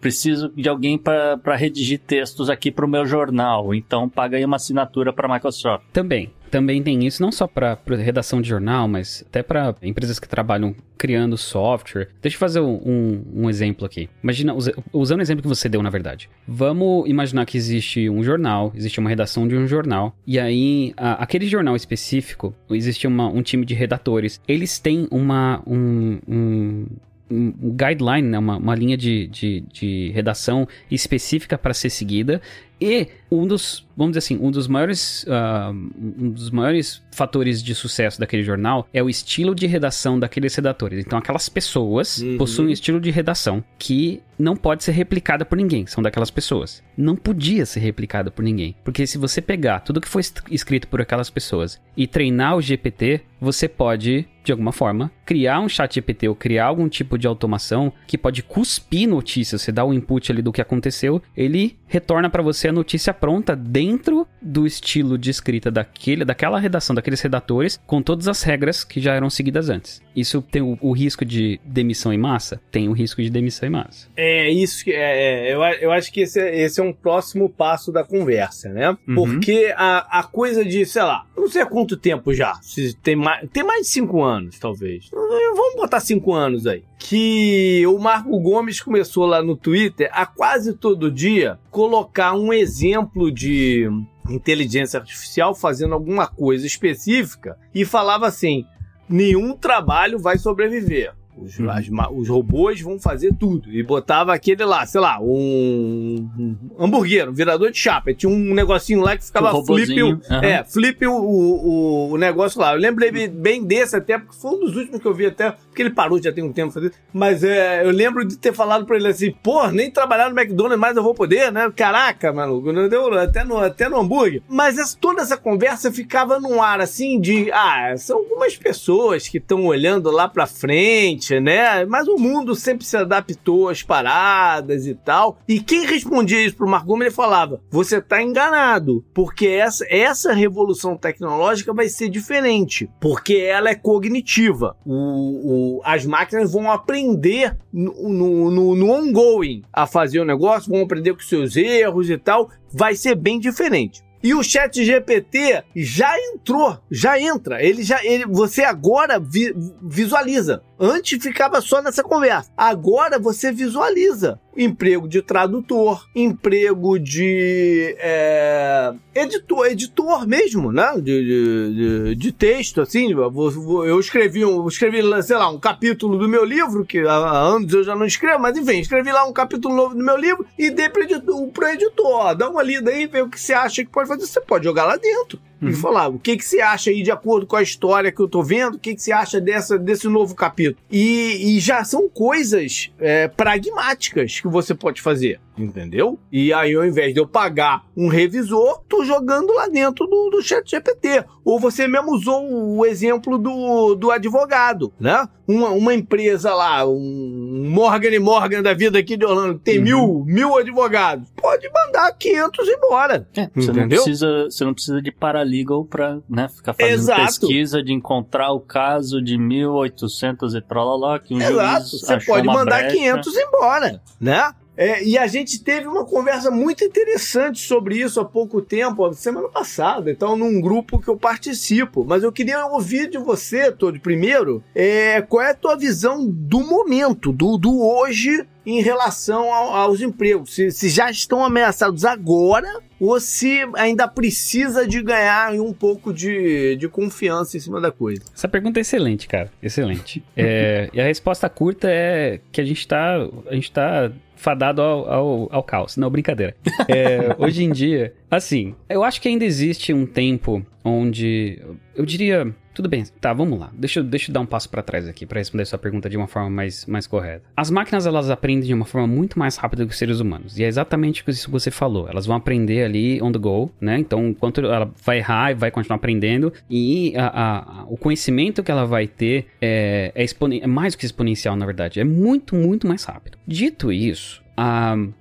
[0.00, 4.56] preciso de alguém para redigir textos aqui para o meu jornal, então paga aí uma
[4.56, 5.61] assinatura para a Microsoft.
[5.92, 6.30] Também.
[6.50, 10.74] Também tem isso, não só para redação de jornal, mas até para empresas que trabalham
[10.98, 12.08] criando software.
[12.20, 14.06] Deixa eu fazer um, um, um exemplo aqui.
[14.22, 16.28] Imagina, usa- usando o exemplo que você deu, na verdade.
[16.46, 21.22] Vamos imaginar que existe um jornal, existe uma redação de um jornal, e aí a-
[21.22, 24.38] aquele jornal específico, existe uma- um time de redatores.
[24.46, 26.86] Eles têm uma, um, um,
[27.30, 28.38] um guideline, né?
[28.38, 32.42] uma, uma linha de, de, de redação específica para ser seguida.
[32.82, 37.74] E um dos, vamos dizer assim, um dos maiores, ah, um dos maiores fatores de
[37.74, 41.04] sucesso daquele jornal é o estilo de redação daqueles redatores.
[41.04, 42.36] Então, aquelas pessoas Uhum.
[42.38, 45.86] possuem um estilo de redação que não pode ser replicada por ninguém.
[45.86, 46.82] São daquelas pessoas.
[46.96, 48.74] Não podia ser replicada por ninguém.
[48.82, 53.20] Porque se você pegar tudo que foi escrito por aquelas pessoas e treinar o GPT,
[53.40, 57.92] você pode, de alguma forma, criar um chat GPT ou criar algum tipo de automação
[58.06, 59.62] que pode cuspir notícias.
[59.62, 63.54] Você dá o input ali do que aconteceu, ele retorna para você a notícia pronta
[63.54, 69.00] dentro do estilo de escrita daquele, daquela redação, daqueles redatores, com todas as regras que
[69.00, 70.02] já eram seguidas antes.
[70.16, 72.60] Isso tem o, o risco de demissão em massa?
[72.70, 74.08] Tem o risco de demissão em massa.
[74.16, 77.48] É isso que é, é, eu, eu acho que esse é, esse é um próximo
[77.48, 78.96] passo da conversa, né?
[79.06, 79.14] Uhum.
[79.14, 83.16] Porque a, a coisa de, sei lá, não sei há quanto tempo já, se tem
[83.16, 85.10] mais, tem mais de cinco anos, talvez.
[85.10, 86.82] Vamos botar cinco anos aí.
[87.04, 93.30] Que o Marco Gomes começou lá no Twitter a quase todo dia colocar um exemplo
[93.30, 93.88] de
[94.30, 98.64] inteligência artificial fazendo alguma coisa específica e falava assim:
[99.08, 101.12] nenhum trabalho vai sobreviver.
[101.36, 101.70] Os, Uhum.
[101.70, 103.72] as os robôs vão fazer tudo.
[103.72, 108.10] E botava aquele lá, sei lá, um, um hambúrguer, um virador de chapa.
[108.10, 110.42] E Tinha um negocinho lá que ficava Um flip, aham.
[110.42, 112.74] é, flip o, o, o negócio lá.
[112.74, 115.52] Eu lembrei bem- bem desse até, porque foi um dos últimos que eu vi até,
[115.52, 116.92] porque ele parou já tem um tempo fazer.
[117.12, 120.78] Mas é, eu lembro de ter falado pra ele assim, pô, nem trabalhar no McDonald's
[120.78, 121.70] mais eu vou poder, né?
[121.74, 124.42] Caraca, maluco, não deu até no, até no hambúrguer.
[124.48, 129.38] Mas essa- toda essa conversa ficava num ar assim de, ah, são algumas pessoas que
[129.38, 131.84] estão olhando lá pra frente, né?
[131.84, 135.38] Mas o mundo sempre se adaptou às paradas e tal.
[135.48, 140.32] E quem respondia isso pro Marco Gomes, ele falava: você tá enganado, porque essa, essa
[140.32, 144.76] revolução tecnológica vai ser diferente, porque ela é cognitiva.
[144.84, 150.82] O, o- as máquinas vão aprender no, no, no ongoing a fazer o negócio, vão
[150.82, 152.50] aprender com seus erros e tal.
[152.72, 154.02] Vai ser bem diferente.
[154.22, 157.62] E o chat GPT já entrou, já entra.
[157.62, 160.62] Ele já, ele, você agora vi- visualiza.
[160.78, 162.50] Antes ficava só nessa conversa.
[162.56, 170.92] Agora você visualiza emprego de tradutor, emprego de é, editor, editor mesmo, né?
[170.96, 173.12] De, de, de, texto, assim.
[173.12, 177.84] Eu escrevi, um, escrevi, sei lá, um capítulo do meu livro, que há anos eu
[177.84, 180.88] já não escrevo, mas enfim, escrevi lá um capítulo novo do meu livro e dei
[180.88, 182.34] para editor, pro editor.
[182.34, 184.26] Dá uma lida aí, vê o que você acha que pode fazer.
[184.26, 185.38] Você pode jogar lá dentro.
[185.62, 185.68] Uhum.
[185.68, 188.28] E falar o que, que você acha aí de acordo com a história que eu
[188.28, 190.76] tô vendo, o que, que você acha dessa, desse novo capítulo.
[190.90, 196.18] E, e já são coisas é, pragmáticas que você pode fazer, entendeu?
[196.30, 200.42] E aí, ao invés de eu pagar um revisor, tô jogando lá dentro do, do
[200.42, 201.24] chat GPT.
[201.44, 205.28] Ou você mesmo usou o exemplo do, do advogado, né?
[205.46, 209.84] Uma, uma empresa lá, um Morgan Morgan da vida aqui de Orlando, que tem uhum.
[209.84, 213.28] mil, mil advogados, pode mandar 500 embora.
[213.36, 217.20] É, você, não precisa, você não precisa de paralegal para né, ficar fazendo Exato.
[217.22, 221.88] pesquisa de encontrar o caso de 1800 e tralala que um Exato.
[221.98, 222.96] Você pode mandar brecha.
[222.96, 224.52] 500 embora, né?
[224.76, 229.48] É, e a gente teve uma conversa muito interessante sobre isso há pouco tempo, semana
[229.48, 232.04] passada, então, num grupo que eu participo.
[232.04, 236.60] Mas eu queria ouvir de você, Todd, primeiro, é, qual é a tua visão do
[236.60, 240.54] momento, do, do hoje, em relação ao, aos empregos.
[240.54, 246.76] Se, se, já estão ameaçados agora ou se ainda precisa de ganhar um pouco de,
[246.76, 248.22] de confiança em cima da coisa.
[248.34, 249.50] Essa pergunta é excelente, cara.
[249.60, 250.22] Excelente.
[250.36, 253.16] é, e a resposta curta é que a gente tá,
[253.50, 254.12] a gente tá
[254.42, 255.96] fadado ao, ao, ao caos.
[255.96, 256.54] Não, brincadeira.
[256.88, 261.60] É, hoje em dia, assim, eu acho que ainda existe um tempo onde
[261.94, 263.70] eu diria tudo bem, tá, vamos lá.
[263.74, 266.16] Deixa, eu, deixa eu dar um passo para trás aqui para responder sua pergunta de
[266.16, 267.44] uma forma mais, mais correta.
[267.54, 270.58] As máquinas elas aprendem de uma forma muito mais rápida que os seres humanos.
[270.58, 272.08] E é exatamente isso que você falou.
[272.08, 273.98] Elas vão aprender ali on the go, né?
[273.98, 278.70] Então, enquanto ela vai errar e vai continuar aprendendo, e a, a, o conhecimento que
[278.70, 280.24] ela vai ter é, é,
[280.62, 282.00] é mais do que exponencial, na verdade.
[282.00, 283.36] É muito, muito mais rápido.
[283.46, 284.42] Dito isso,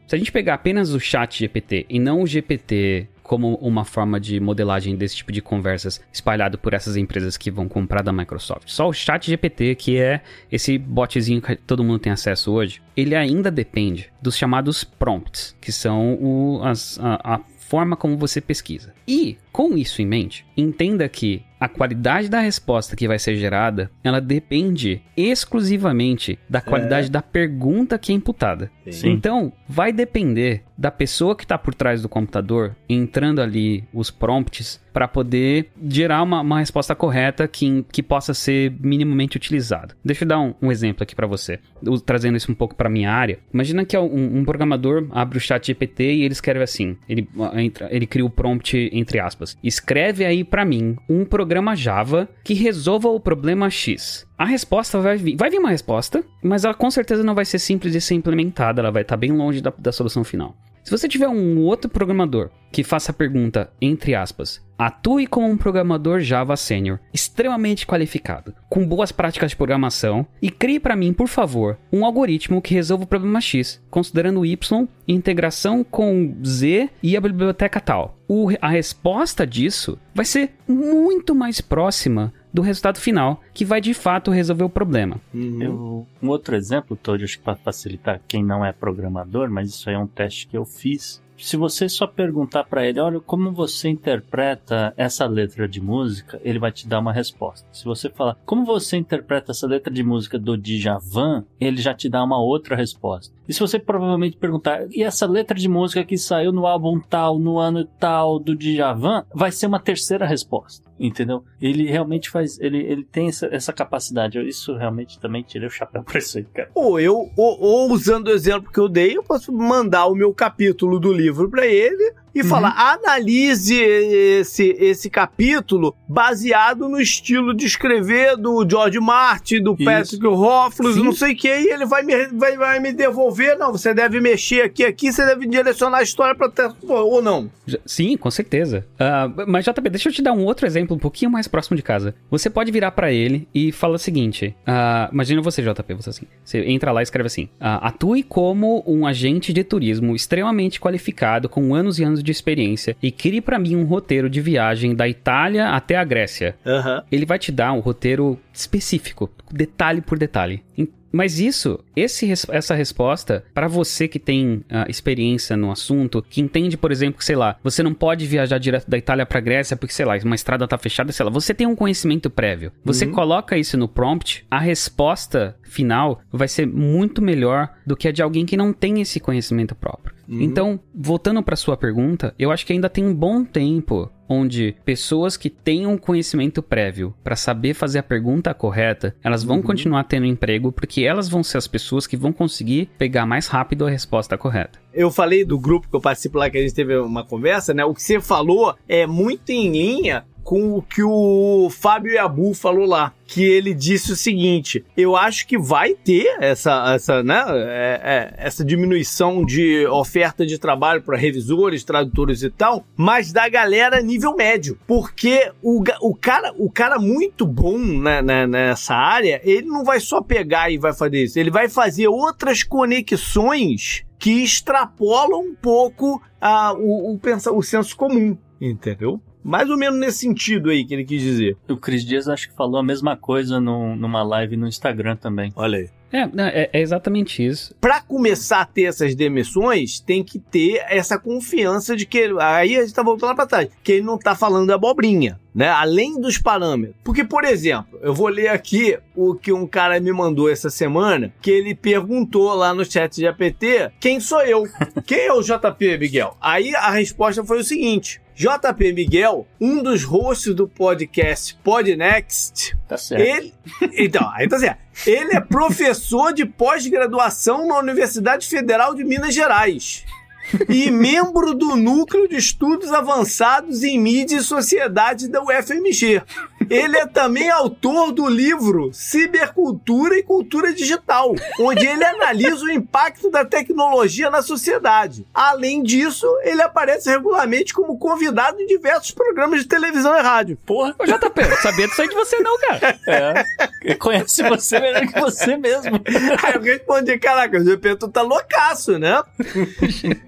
[0.08, 4.20] se a gente pegar apenas o chat GPT e não o GPT como uma forma
[4.20, 8.70] de modelagem desse tipo de conversas espalhado por essas empresas que vão comprar da Microsoft.
[8.70, 13.16] Só o Chat GPT, que é esse botzinho que todo mundo tem acesso hoje, ele
[13.16, 17.40] ainda depende dos chamados prompts, que são o, as, a, a
[17.72, 18.94] forma como você pesquisa.
[19.08, 23.92] E, com isso em mente, entenda que a qualidade da resposta que vai ser gerada,
[24.04, 27.10] ela depende exclusivamente da qualidade é.
[27.12, 28.72] da pergunta que é imputada.
[28.90, 29.12] Sim.
[29.12, 34.82] Então, vai depender da pessoa que está por trás do computador entrando ali os prompts
[34.92, 39.96] para poder gerar uma, uma, resposta correta que, que possa ser minimamente utilizada.
[40.04, 41.60] Deixa eu dar um, um exemplo aqui para você,
[42.06, 43.40] trazendo isso um pouco para minha área.
[43.54, 47.88] Imagina que um, um, programador abre o chat GPT e ele escreve assim, ele, entra,
[47.92, 53.10] ele cria o prompt entre aspas, escreve aí para mim um programa Java que resolva
[53.10, 54.26] o problema X.
[54.38, 55.36] A resposta vai vir.
[55.36, 58.82] Vai vir uma resposta, mas ela com certeza não vai ser simples de ser implementada,
[58.82, 60.56] ela vai estar bem longe da, da solução final.
[60.84, 65.58] Se você tiver um outro programador que faça a pergunta, entre aspas, atue como um
[65.58, 71.28] programador Java sênior, extremamente qualificado, com boas práticas de programação, e crie para mim, por
[71.28, 77.22] favor, um algoritmo que resolva o problema X, considerando Y, integração com Z e a
[77.22, 78.18] biblioteca tal.
[78.28, 83.94] O, a resposta disso vai ser muito mais próxima do resultado final, que vai de
[83.94, 85.20] fato resolver o problema.
[85.34, 85.62] Uhum.
[85.62, 89.90] Eu, um outro exemplo, Todd, acho que para facilitar quem não é programador, mas isso
[89.90, 93.52] aí é um teste que eu fiz se você só perguntar para ele, olha, como
[93.52, 97.68] você interpreta essa letra de música, ele vai te dar uma resposta.
[97.72, 102.08] Se você falar, como você interpreta essa letra de música do Djavan, ele já te
[102.08, 103.34] dá uma outra resposta.
[103.52, 107.38] E se você provavelmente perguntar, e essa letra de música que saiu no álbum tal,
[107.38, 110.90] no ano tal do Djavan, vai ser uma terceira resposta.
[110.98, 111.44] Entendeu?
[111.62, 112.58] Ele realmente faz.
[112.62, 114.40] Ele, ele tem essa, essa capacidade.
[114.48, 116.72] Isso realmente também tirei o chapéu pra isso aí, cara.
[116.74, 120.34] Ou eu, ou, ou usando o exemplo que eu dei, eu posso mandar o meu
[120.34, 122.48] capítulo do livro para ele e uhum.
[122.48, 129.86] falar: analise esse, esse capítulo baseado no estilo de escrever do George Martin, do Isso.
[129.86, 133.58] Patrick Rothfuss, não sei o que, e ele vai me, vai, vai me devolver.
[133.58, 136.52] Não, você deve mexer aqui, aqui, você deve direcionar a história para
[136.88, 137.50] ou não.
[137.86, 138.86] Sim, com certeza.
[138.96, 141.84] Uh, mas, JP, deixa eu te dar um outro exemplo um pouquinho mais próximo de
[141.84, 142.14] casa.
[142.30, 146.26] Você pode virar para ele e falar o seguinte: uh, imagina você, JP, você assim.
[146.44, 151.50] Você entra lá e escreve assim: uh, atue como um agente de turismo extremamente qualificado,
[151.50, 155.08] com anos e anos de experiência e crie para mim um roteiro de viagem da
[155.08, 156.56] Itália até a Grécia.
[156.66, 157.02] Uhum.
[157.12, 160.64] Ele vai te dar um roteiro específico, detalhe por detalhe.
[161.12, 166.78] Mas isso, esse, essa resposta, para você que tem ah, experiência no assunto, que entende,
[166.78, 169.94] por exemplo, que, sei lá, você não pode viajar direto da Itália pra Grécia porque,
[169.94, 172.72] sei lá, uma estrada tá fechada, sei lá, você tem um conhecimento prévio.
[172.84, 178.12] Você coloca isso no prompt, a resposta final vai ser muito melhor do que a
[178.12, 180.14] de alguém que não tem esse conhecimento próprio.
[180.40, 185.36] Então, voltando para sua pergunta, eu acho que ainda tem um bom tempo onde pessoas
[185.36, 190.72] que tenham conhecimento prévio para saber fazer a pergunta correta, elas vão continuar tendo emprego
[190.72, 194.80] porque elas vão ser as pessoas que vão conseguir pegar mais rápido a resposta correta.
[194.94, 197.84] Eu falei do grupo que eu participo lá, que a gente teve uma conversa, né?
[197.84, 202.86] O que você falou é muito em linha com o que o Fábio Yabu falou
[202.86, 203.14] lá.
[203.26, 208.46] Que ele disse o seguinte: eu acho que vai ter essa, essa, né, é, é,
[208.46, 214.36] essa diminuição de oferta de trabalho para revisores, tradutores e tal, mas da galera nível
[214.36, 214.78] médio.
[214.86, 220.02] Porque o, o, cara, o cara muito bom né, né, nessa área, ele não vai
[220.02, 226.22] só pegar e vai fazer isso, ele vai fazer outras conexões que extrapolam um pouco
[226.40, 227.20] a, o, o,
[227.58, 229.22] o senso comum, entendeu?
[229.44, 231.58] Mais ou menos nesse sentido aí que ele quis dizer.
[231.68, 235.52] O Cris Dias acho que falou a mesma coisa num- numa live no Instagram também.
[235.56, 235.90] Olha aí.
[236.14, 237.74] É, é, é exatamente isso.
[237.80, 242.76] Para começar a ter essas demissões, tem que ter essa confiança de que ele, aí
[242.76, 245.70] a gente tá voltando lá para trás, que ele não tá falando abobrinha, né?
[245.70, 246.98] Além dos parâmetros.
[247.02, 251.34] Porque, por exemplo, eu vou ler aqui o que um cara me mandou essa semana,
[251.42, 254.64] que ele perguntou lá no chat de APT, quem sou eu?
[255.08, 256.36] Quem é o JP, Miguel?
[256.42, 262.98] Aí a resposta foi o seguinte: JP Miguel, um dos hosts do podcast Podnext, Tá
[262.98, 263.22] certo.
[263.22, 263.54] ele,
[263.94, 264.80] então, aí tá certo.
[265.06, 270.06] Ele é professor de pós-graduação na Universidade Federal de Minas Gerais.
[270.70, 276.22] E membro do Núcleo de Estudos Avançados em Mídia e Sociedade da UFMG.
[276.70, 283.30] Ele é também autor do livro Cibercultura e Cultura Digital, onde ele analisa o impacto
[283.30, 285.26] da tecnologia na sociedade.
[285.34, 290.58] Além disso, ele aparece regularmente como convidado em diversos programas de televisão e rádio.
[290.66, 293.00] Porra, eu sabia disso aí de você não, cara.
[293.08, 293.96] é.
[293.96, 296.00] Conhece você melhor que você mesmo.
[296.44, 299.22] Aí eu respondi, caraca, o GP tu tá loucaço, né?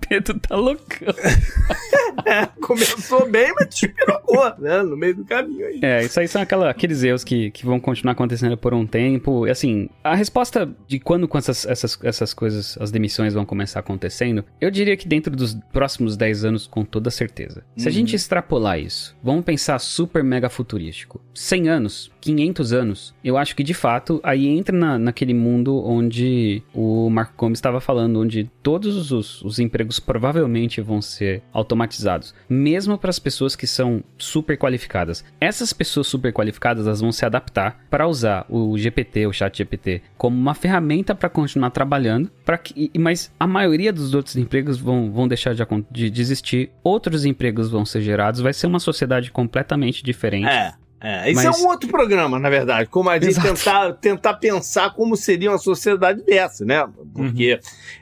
[0.07, 1.13] Pedro tá loucão.
[2.61, 4.81] Começou bem, mas despirocou, né?
[4.83, 5.79] No meio do caminho aí.
[5.81, 9.47] É, isso aí são aquela- aqueles erros que, que vão continuar acontecendo por um tempo.
[9.47, 13.79] E, Assim, a resposta de quando com essas, essas, essas coisas, as demissões vão começar
[13.79, 17.63] acontecendo, eu diria que dentro dos próximos 10 anos, com toda certeza.
[17.77, 21.21] Se a gente extrapolar isso, vamos pensar super mega futurístico.
[21.33, 26.63] 100 anos, 500 anos, eu acho que de fato aí entra na, naquele mundo onde
[26.73, 32.97] o Marco Gomes estava falando, onde todos os, os empregos provavelmente vão ser automatizados, mesmo
[32.97, 35.25] para as pessoas que são super qualificadas.
[35.39, 40.01] Essas pessoas super qualificadas elas vão se adaptar para usar o GPT, o Chat GPT,
[40.17, 45.11] como uma ferramenta para continuar trabalhando, para que, mas a maioria dos outros empregos vão,
[45.11, 49.29] vão deixar de, de, de existir, outros empregos vão ser gerados, vai ser uma sociedade
[49.29, 50.47] completamente diferente.
[50.47, 50.73] É.
[51.03, 52.89] É, isso Mas- é um outro programa, na verdade.
[52.89, 56.87] Como a gente tentar, tentar pensar como seria uma sociedade dessa, né?
[57.13, 57.59] Porque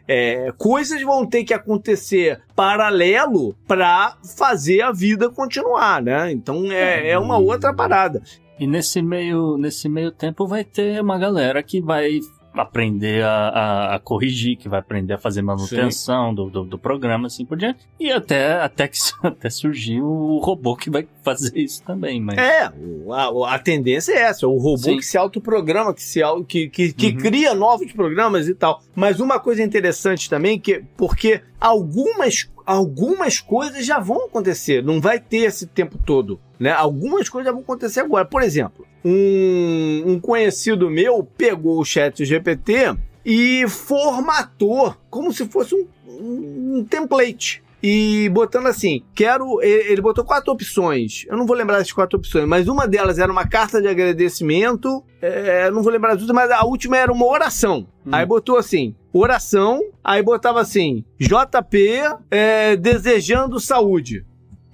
[0.07, 6.31] é, coisas vão ter que acontecer paralelo para fazer a vida continuar, né?
[6.31, 8.21] Então é, é uma outra parada.
[8.59, 12.19] E nesse meio, nesse meio tempo vai ter uma galera que vai
[12.53, 17.27] aprender a, a- a corrigir, que vai aprender a fazer manutenção do, do, do programa,
[17.27, 17.87] assim por diante.
[17.99, 22.37] E até, até que até surgir o robô que vai fazer isso também, mas...
[22.37, 22.63] É,
[23.11, 24.97] a, a tendência é essa, o robô Sim.
[24.97, 27.17] que se autoprograma, que se que, que, que Uhum.
[27.17, 28.81] cria novos programas e tal.
[28.95, 35.19] Mas uma coisa interessante também, que porque algumas, algumas coisas já vão acontecer, não vai
[35.19, 36.39] ter esse tempo todo.
[36.59, 36.71] Né?
[36.71, 38.25] Algumas coisas já vão acontecer agora.
[38.25, 42.95] Por exemplo, um, um conhecido meu pegou o chat GPT
[43.25, 47.63] e formatou como se fosse um, um- um template.
[47.83, 49.59] E botando assim, quero.
[49.59, 51.25] Ele botou quatro opções.
[51.27, 55.03] Eu não vou lembrar das quatro opções, mas uma delas era uma carta de agradecimento.
[55.19, 57.87] é, não vou lembrar das outras, mas a última era uma oração.
[58.05, 58.09] Hum.
[58.11, 59.81] Aí botou assim, oração.
[60.03, 64.23] Aí botava assim, JP é, desejando saúde.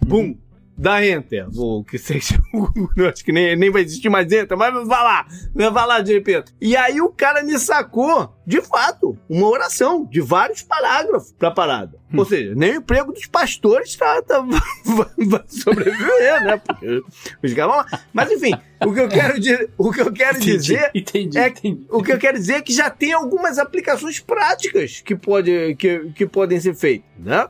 [0.05, 0.35] Bum!
[0.77, 1.47] Dá enter.
[1.55, 2.39] Ou que seja.
[3.11, 5.25] acho que nem, nem vai existir mais enter, mas vai lá.
[5.53, 6.53] Vai lá de repente.
[6.61, 11.97] E aí o cara me sacou, de fato, uma oração de vários parágrafos pra parada.
[12.15, 14.39] Ou seja, nem o emprego dos pastores tá, tá-
[14.85, 16.57] vai, vai sobreviver, né?
[16.65, 17.03] Porque
[17.43, 18.01] os caras vão lá.
[18.13, 18.53] Mas enfim,
[18.85, 21.85] o que eu quero, di- o que eu quero dizer entendi, é- entendi.
[21.89, 26.11] o que eu quero dizer é que já tem algumas aplicações práticas que, pode, que,
[26.15, 27.49] que podem ser feitas, né?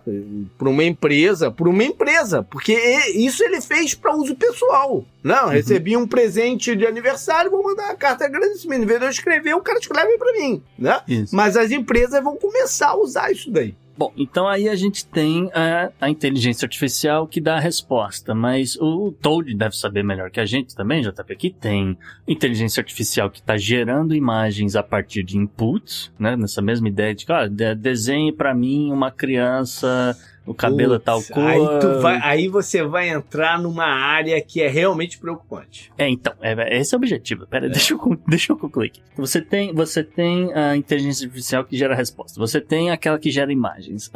[0.58, 2.74] Para uma empresa, por uma empresa, porque
[3.14, 7.96] isso ele fez para uso pessoal, Não, recebi um presente de aniversário, vou mandar uma
[7.96, 8.84] carta de agradecimento.
[8.84, 11.02] Em vez de eu escrever, o cara escreve pra mim, né?
[11.08, 11.36] Isso.
[11.36, 13.76] Mas as empresas vão começar a usar isso daí.
[13.98, 18.76] Bom, então aí a gente tem a, a inteligência artificial que dá a resposta, mas
[18.80, 21.98] o Toad deve saber melhor que a gente também, JP, que tem
[22.28, 26.36] inteligência artificial que está gerando imagens a partir de inputs, né?
[26.36, 30.16] Nessa mesma ideia de, ah, de- desenhe para mim uma criança,
[30.48, 31.44] o cabelo é tal Putz, cor.
[31.46, 31.60] Aí,
[32.02, 35.92] vai- aí você vai entrar numa área que é realmente preocupante.
[35.98, 37.46] É, então, é, esse é o objetivo.
[37.48, 39.02] Pera, deixa, eu, deixa eu concluir aqui.
[39.18, 42.40] Você tem, você tem a inteligência artificial que gera resposta.
[42.40, 44.12] Você tem aquela que gera imagens.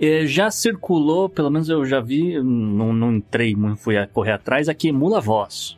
[0.00, 4.32] Eh, já circulou, pelo menos eu já vi, não, não entrei, não fui a correr
[4.32, 5.76] atrás, a que emula a voz.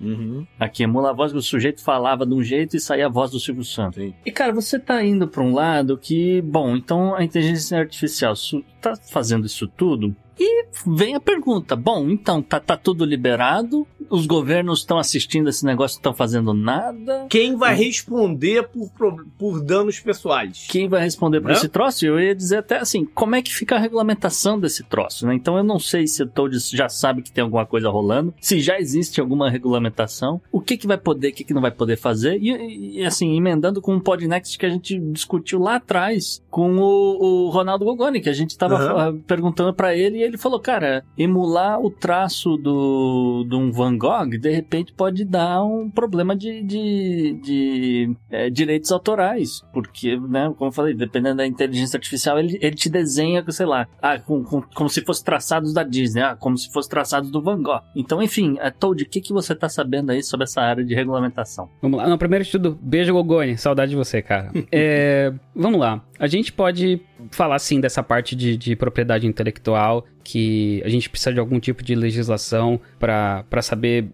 [0.59, 3.09] A que emula a voz que o sujeito falava de um jeito e saía a
[3.11, 4.13] voz do Silvio Santos.
[4.25, 8.35] E, cara, você tá indo pra um lado que, bom, então a inteligência artificial
[8.81, 10.15] tá fazendo isso tudo.
[10.39, 15.65] E vem a pergunta: bom, então tá, tá tudo liberado, os governos estão assistindo esse
[15.65, 17.27] negócio, não estão fazendo nada.
[17.29, 18.91] Quem vai responder por,
[19.39, 20.67] por danos pessoais?
[20.69, 21.55] Quem vai responder por Né?
[21.55, 22.07] esse troço?
[22.07, 25.35] Eu ia dizer até assim, como é que fica a regulamentação desse troço, né?
[25.35, 28.61] Então eu não sei se o Toad já sabe que tem alguma coisa rolando, se
[28.61, 31.97] já existe alguma regulamentação, o que que vai poder, o que que não vai poder
[31.97, 36.77] fazer, e, e, assim, emendando com um podnext que a gente discutiu lá atrás com
[36.79, 39.09] o, o Ronaldo Gogoni, que a gente tava Aham.
[39.19, 44.39] ah, perguntando pra ele, ele falou, cara, emular o traço do, de um Van Gogh,
[44.39, 50.69] de repente pode dar um problema de, de, de é, direitos autorais, porque, né, como
[50.69, 54.63] eu falei, dependendo da inteligência artificial, ele, ele te desenha, sei lá, ah, com, com-
[54.75, 57.81] como se fosse traçados da Disney, ah, como se fosse traçados do Van Gogh.
[57.97, 60.95] Então, enfim, é, Toad, o que, que você tá sabendo aí sobre essa área de
[60.95, 61.69] regulamentação?
[61.83, 62.07] Vamos lá.
[62.09, 63.57] Não, primeiro de tudo, beijo, Gogoni.
[63.57, 64.53] Saudade de você, cara.
[64.71, 66.05] É, vamos lá.
[66.19, 67.01] A gente pode
[67.31, 71.83] falar, sim, dessa parte de, de propriedade intelectual, que a gente precisa de algum tipo
[71.83, 74.09] de legislação pra saber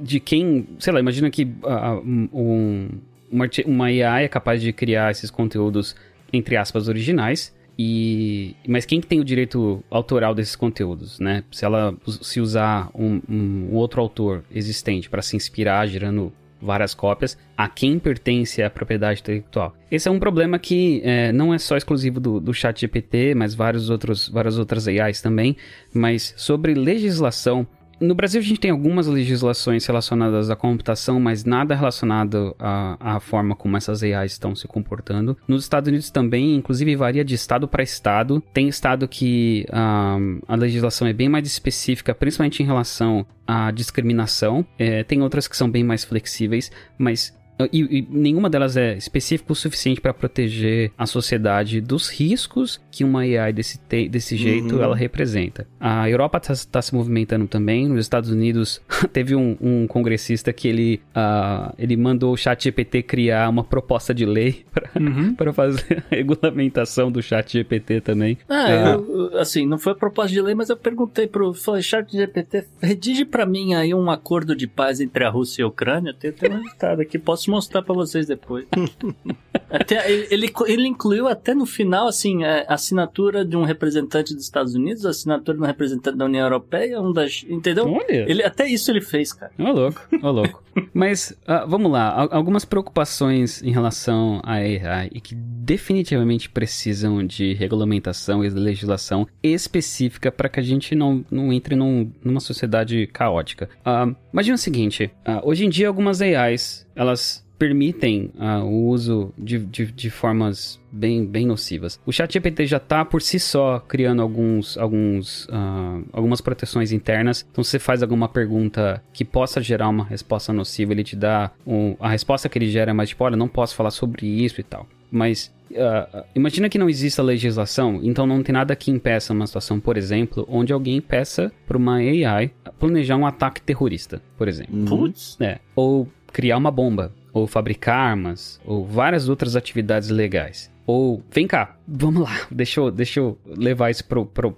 [0.00, 0.68] de quem...
[0.78, 2.88] Sei lá, imagina que ah, um,
[3.30, 5.96] uma, uma AI é capaz de criar esses conteúdos,
[6.32, 11.44] entre aspas, originais, e, mas quem que tem o direito autoral desses conteúdos, né?
[11.52, 17.38] Se ela se usar um, um outro autor existente para se inspirar, gerando várias cópias,
[17.56, 19.74] a quem pertence a propriedade intelectual.
[19.90, 23.54] Esse é um problema que é, não é só exclusivo do, do chat GPT, mas
[23.54, 25.56] vários outros, várias outras AIs também.
[25.92, 27.66] Mas sobre legislação,
[28.00, 33.20] no Brasil a gente tem algumas legislações relacionadas à computação, mas nada relacionado à, à
[33.20, 35.36] forma como essas AIs estão se comportando.
[35.46, 38.42] Nos Estados Unidos também, inclusive varia de estado para estado.
[38.52, 44.64] Tem estado que a legislação é bem mais específica, principalmente em relação à discriminação.
[44.78, 47.37] É, tem outras que são bem mais flexíveis, mas
[47.72, 53.02] e, e nenhuma delas é específica o suficiente para proteger a sociedade dos riscos que
[53.04, 54.82] uma AI desse, te- desse jeito Uhum.
[54.82, 55.66] ela representa.
[55.80, 57.88] A Europa está se movimentando também.
[57.88, 58.80] Nos Estados Unidos
[59.12, 64.12] teve um, um congressista que ele, ah, ele mandou o chat GPT criar uma proposta
[64.14, 64.64] de lei
[65.36, 68.38] para fazer a regulamentação do chat GPT também.
[68.48, 68.90] Ah, Ah.
[68.92, 73.24] eu, assim, não foi proposta de lei, mas eu perguntei pro falei, chat GPT, redige
[73.24, 76.14] pra mim aí um acordo de paz entre a Rússia e a Ucrânia.
[76.14, 78.66] Tem até um resultado aqui, posso mostrar pra vocês depois.
[79.70, 84.44] até, ele, ele, ele incluiu até no final, assim, a assinatura de um representante dos
[84.44, 87.26] Estados Unidos, a assinatura de um representante da União Europeia, um da...
[87.48, 87.86] Entendeu?
[87.90, 88.30] Olha!
[88.30, 89.52] Ele, até isso ele fez, cara.
[89.58, 90.62] Ô louco, ô louco.
[90.94, 97.24] Mas ah, vamos lá, Al- algumas preocupações em relação à AI e que definitivamente precisam
[97.26, 103.06] de regulamentação e legislação específica para que a gente não, não entre num- numa sociedade
[103.08, 103.68] caótica.
[103.84, 109.32] Ah, imagina o seguinte, ah, hoje em dia algumas AIs, elas permitem ah, o uso
[109.36, 112.00] de, de, de formas bem, bem nocivas.
[112.06, 117.44] O ChatGPT já está por si só criando alguns, alguns, ah, algumas proteções internas.
[117.50, 121.50] Então, se você faz alguma pergunta que possa gerar uma resposta nociva, ele te dá
[121.66, 124.60] um- a resposta que ele gera é mais tipo, olha, não posso falar sobre isso
[124.60, 124.86] e tal.
[125.10, 129.78] Mas ah, imagina que não exista legislação, então não tem nada que impeça uma situação,
[129.80, 134.84] por exemplo, onde alguém peça para uma AI planejar um ataque terrorista, por exemplo.
[134.86, 135.36] Putz.
[135.40, 140.70] É, ou criar uma bomba, ou fabricar armas, ou várias outras atividades legais.
[140.86, 144.04] Ou, vem cá, vamos lá, deixa eu, deixa eu levar isso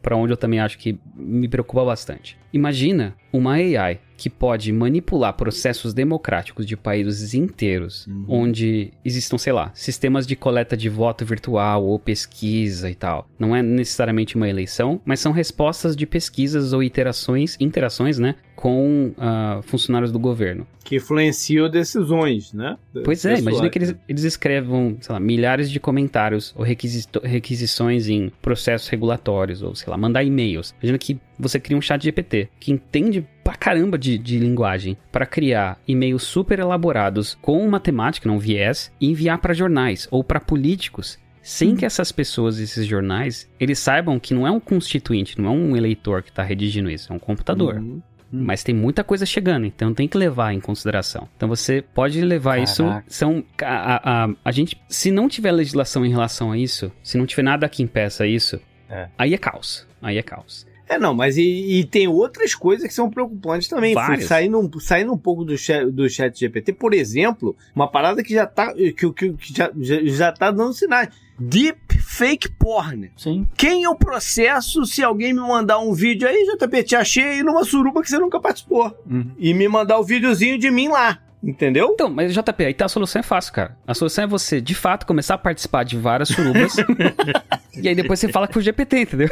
[0.02, 2.36] pra onde eu também acho que me preocupa bastante.
[2.52, 9.70] Imagina uma AI que pode manipular processos democráticos de países inteiros, onde existam, sei lá,
[9.72, 13.28] sistemas de coleta de voto virtual ou pesquisa e tal.
[13.38, 19.14] Não é necessariamente uma eleição, mas são respostas de pesquisas ou iterações, interações, né, com
[19.16, 20.66] ah, funcionários do governo.
[20.84, 22.76] Que influenciam decisões, né?
[23.04, 23.40] Pois é, Pessoais.
[23.40, 28.30] imagina que eles, eles escrevam, sei lá, milhares de comentários comentários ou requisito- requisições em
[28.42, 30.74] processos regulatórios, ou sei lá, mandar e-mails.
[30.80, 35.26] Imagina que você cria um chat GPT que entende pra caramba de, de linguagem para
[35.26, 41.18] criar e-mails super elaborados com matemática, não viés, e enviar para jornais ou para políticos.
[41.42, 45.50] Sem que essas pessoas, esses jornais, eles saibam que não é um constituinte, não é
[45.50, 47.76] um eleitor que está redigindo isso, é um computador.
[47.76, 48.02] Uhum.
[48.32, 51.28] Mas tem muita coisa chegando, então tem que levar em consideração.
[51.36, 52.84] Então você pode levar isso.
[52.84, 53.04] Caraca.
[53.08, 53.44] São.
[53.62, 54.80] A, a, a- a gente.
[54.88, 58.60] Se não tiver legislação em relação a isso, se não tiver nada que impeça isso,
[58.88, 59.08] É.
[59.18, 59.86] aí é caos.
[60.00, 60.66] Aí é caos.
[60.88, 61.42] É, não, mas e,
[61.78, 63.94] e tem outras coisas que são preocupantes também.
[63.94, 64.24] Várias.
[64.24, 68.34] Saindo, um- saindo um pouco do chat, do chat GPT, por exemplo, uma parada que
[68.34, 71.08] já tá, que, que, que já, já, já tá dando sinais.
[71.38, 73.10] Deep fake porn.
[73.16, 73.46] Sim.
[73.56, 78.02] Quem eu processo se alguém me mandar um vídeo aí, JP, te achei numa suruba
[78.02, 78.96] que você nunca participou.
[79.08, 79.32] Uhum.
[79.38, 81.18] E me mandar o videozinho de mim lá.
[81.42, 81.90] Entendeu?
[81.94, 83.76] Então, mas JP, aí tá a solução é fácil, cara.
[83.86, 86.76] A solução é você, de fato, começar a participar de várias surubas.
[87.74, 89.28] e aí depois você fala com o GPT, entendeu?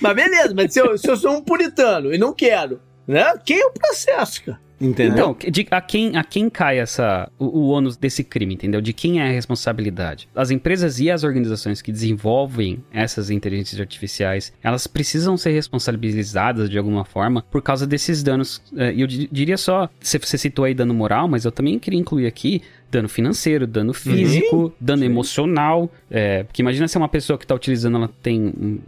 [0.00, 3.32] Mas beleza, mas se eu, se eu sou um puritano e não quero, né?
[3.44, 4.60] Quem eu processo, cara?
[4.80, 5.36] Entendeu?
[5.36, 8.80] Então, de- a, quem, a quem cai essa, o, o ônus desse crime, entendeu?
[8.80, 10.26] De quem é a responsabilidade?
[10.34, 16.78] As empresas e as organizações que desenvolvem essas inteligências artificiais, elas precisam ser responsabilizadas de
[16.78, 18.62] alguma forma por causa desses danos.
[18.76, 21.98] eh, E eu di- diria só, você citou aí dano moral, mas eu também queria
[22.00, 25.90] incluir aqui dano financeiro, dano físico, dano emocional.
[26.10, 28.80] é, porque imagina se é uma pessoa que está utilizando, ela tem.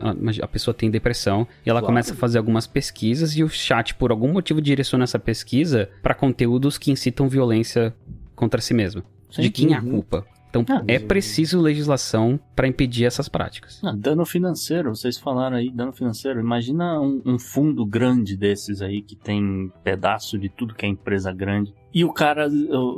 [0.42, 1.86] a pessoa tem depressão e ela Claro.
[1.92, 6.14] começa a fazer algumas pesquisas e o chat, por algum motivo, direciona essa pesquisa para
[6.14, 7.94] conteúdos que incitam violência
[8.34, 9.02] contra si mesmo.
[9.30, 9.42] Sim.
[9.42, 9.90] De quem é a Uhum.
[9.90, 10.26] culpa?
[10.50, 13.80] Então Ah, é preciso legislação para impedir essas práticas.
[13.82, 16.40] Ah, dano financeiro, vocês falaram aí, dano financeiro.
[16.40, 21.32] Imagina um, um fundo grande desses aí que tem pedaço de tudo que é empresa
[21.32, 21.72] grande.
[21.94, 22.48] E o cara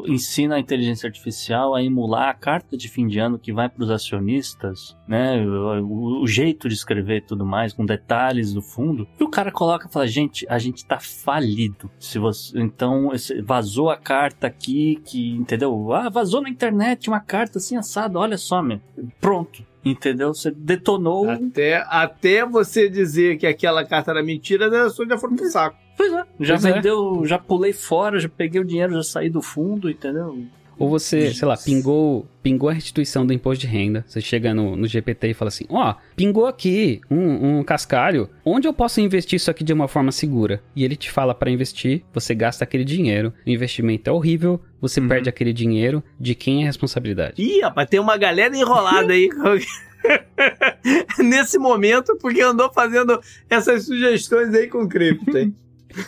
[0.06, 3.82] ensina a inteligência artificial a emular a carta de fim de ano que vai para
[3.82, 5.44] os acionistas, né?
[5.44, 9.06] O, o jeito de escrever e tudo mais, com detalhes do fundo.
[9.18, 11.90] E o cara coloca e fala: gente, a gente tá falido.
[11.98, 13.10] Se você, então,
[13.44, 15.92] vazou a carta aqui, que, entendeu?
[15.92, 18.80] Ah, vazou na internet uma carta assim assada, olha só, meu.
[19.20, 19.64] Pronto.
[19.84, 20.32] Entendeu?
[20.32, 21.28] Você detonou.
[21.28, 25.83] Até, até você dizer que aquela carta era mentira, as pessoas já foram pro saco.
[25.96, 26.24] Pois é.
[26.40, 26.72] Já Pois é.
[26.72, 30.44] vendeu, já pulei fora, já peguei o dinheiro, já saí do fundo, entendeu?
[30.76, 34.04] Ou você, sei lá, pingou, pingou a restituição do imposto de renda.
[34.08, 38.28] Você chega no, no GPT e fala assim: Ó, pingou aqui um, um cascalho.
[38.44, 40.60] Onde eu posso investir isso aqui de uma forma segura?
[40.74, 43.32] E ele te fala para investir, você gasta aquele dinheiro.
[43.46, 45.06] O investimento é horrível, você Uhum.
[45.06, 46.02] perde aquele dinheiro.
[46.18, 47.40] De quem é a responsabilidade?
[47.40, 49.28] Ih, rapaz, tem uma galera enrolada aí.
[51.18, 55.54] Nesse momento, porque andou fazendo essas sugestões aí com cripto, hein?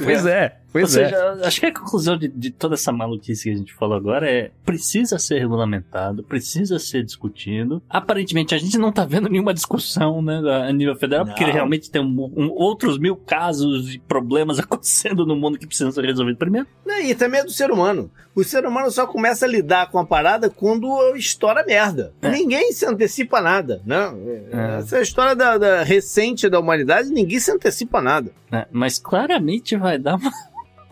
[0.03, 1.05] Pois é, Ou pois é.
[1.09, 4.29] seja, acho que a conclusão de, de toda essa maluquice que a gente falou agora
[4.31, 7.83] é precisa ser regulamentado, precisa ser discutido.
[7.89, 11.53] Aparentemente a gente não tá vendo nenhuma discussão né, a nível federal, porque Não.
[11.53, 16.05] realmente tem um- um- outros mil casos e problemas acontecendo no mundo que precisam ser
[16.05, 16.67] resolvidos primeiro.
[16.85, 18.11] Não, E também é do ser humano.
[18.35, 22.13] O ser humano só começa a lidar com a parada quando estoura merda.
[22.21, 22.29] É.
[22.31, 24.13] Ninguém se antecipa a nada, né?
[24.53, 24.79] É.
[24.79, 28.31] Essa história da, da recente da humanidade, ninguém se antecipa a nada.
[28.51, 28.67] né?
[28.71, 30.31] Mas claramente vai dar uma,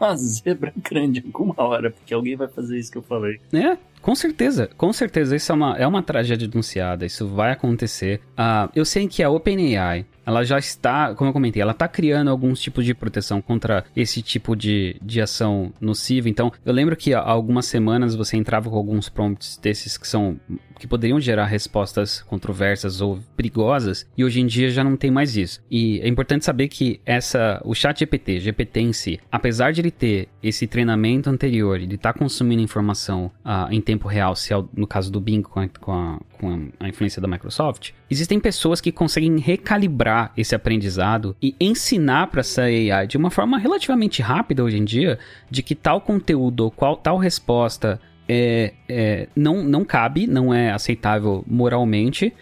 [0.05, 3.40] uma zebra grande alguma hora, porque alguém vai fazer isso que eu falei.
[3.52, 5.34] É, com certeza, com certeza.
[5.34, 8.20] Isso é uma, é uma tragédia anunciada, isso vai acontecer.
[8.36, 12.31] Ah, eu sei que a OpenAI, ela já está, como eu comentei, ela está criando
[12.31, 16.29] alguns tipos de proteção contra esse tipo de, de ação nociva.
[16.29, 20.39] Então, eu lembro que há algumas semanas você entrava com alguns prompts desses que são
[20.77, 25.37] que poderiam gerar respostas controversas ou perigosas, e hoje em dia já não tem mais
[25.37, 25.61] isso.
[25.70, 29.91] E é importante saber que essa o chat GPT, GPT em si, apesar de ele
[29.93, 34.68] ter esse treinamento anterior, ele está consumindo informação ah, em tempo real, se é o-
[34.77, 38.80] no caso do Bing com a, com a- com a influência da Microsoft, existem pessoas
[38.80, 44.62] que conseguem recalibrar esse aprendizado e ensinar para essa AI de uma forma relativamente rápida
[44.62, 45.18] hoje em dia,
[45.51, 50.70] de que tal conteúdo ou qual tal resposta é, é, não, não cabe, não é
[50.70, 52.32] aceitável moralmente.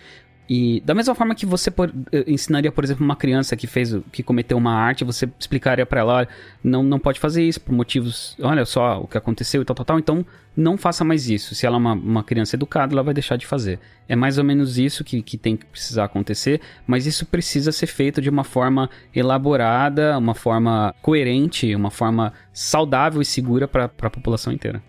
[0.48, 3.96] E da mesma forma que você por- eh, ensinaria, por exemplo, uma criança que fez,
[4.10, 6.28] que cometeu uma arte, você explicaria pra ela,
[6.62, 9.84] não, não pode fazer isso por motivos, olha só o que aconteceu e tal, tal,
[9.86, 9.98] tal.
[9.98, 11.54] Então, não faça mais isso.
[11.54, 13.78] Se ela é uma, uma criança educada, ela vai deixar de fazer.
[14.08, 17.86] É mais ou menos isso que, que tem que precisar acontecer, mas isso precisa ser
[17.86, 24.10] feito de uma forma elaborada, uma forma coerente, uma forma saudável e segura para a
[24.10, 24.82] população inteira.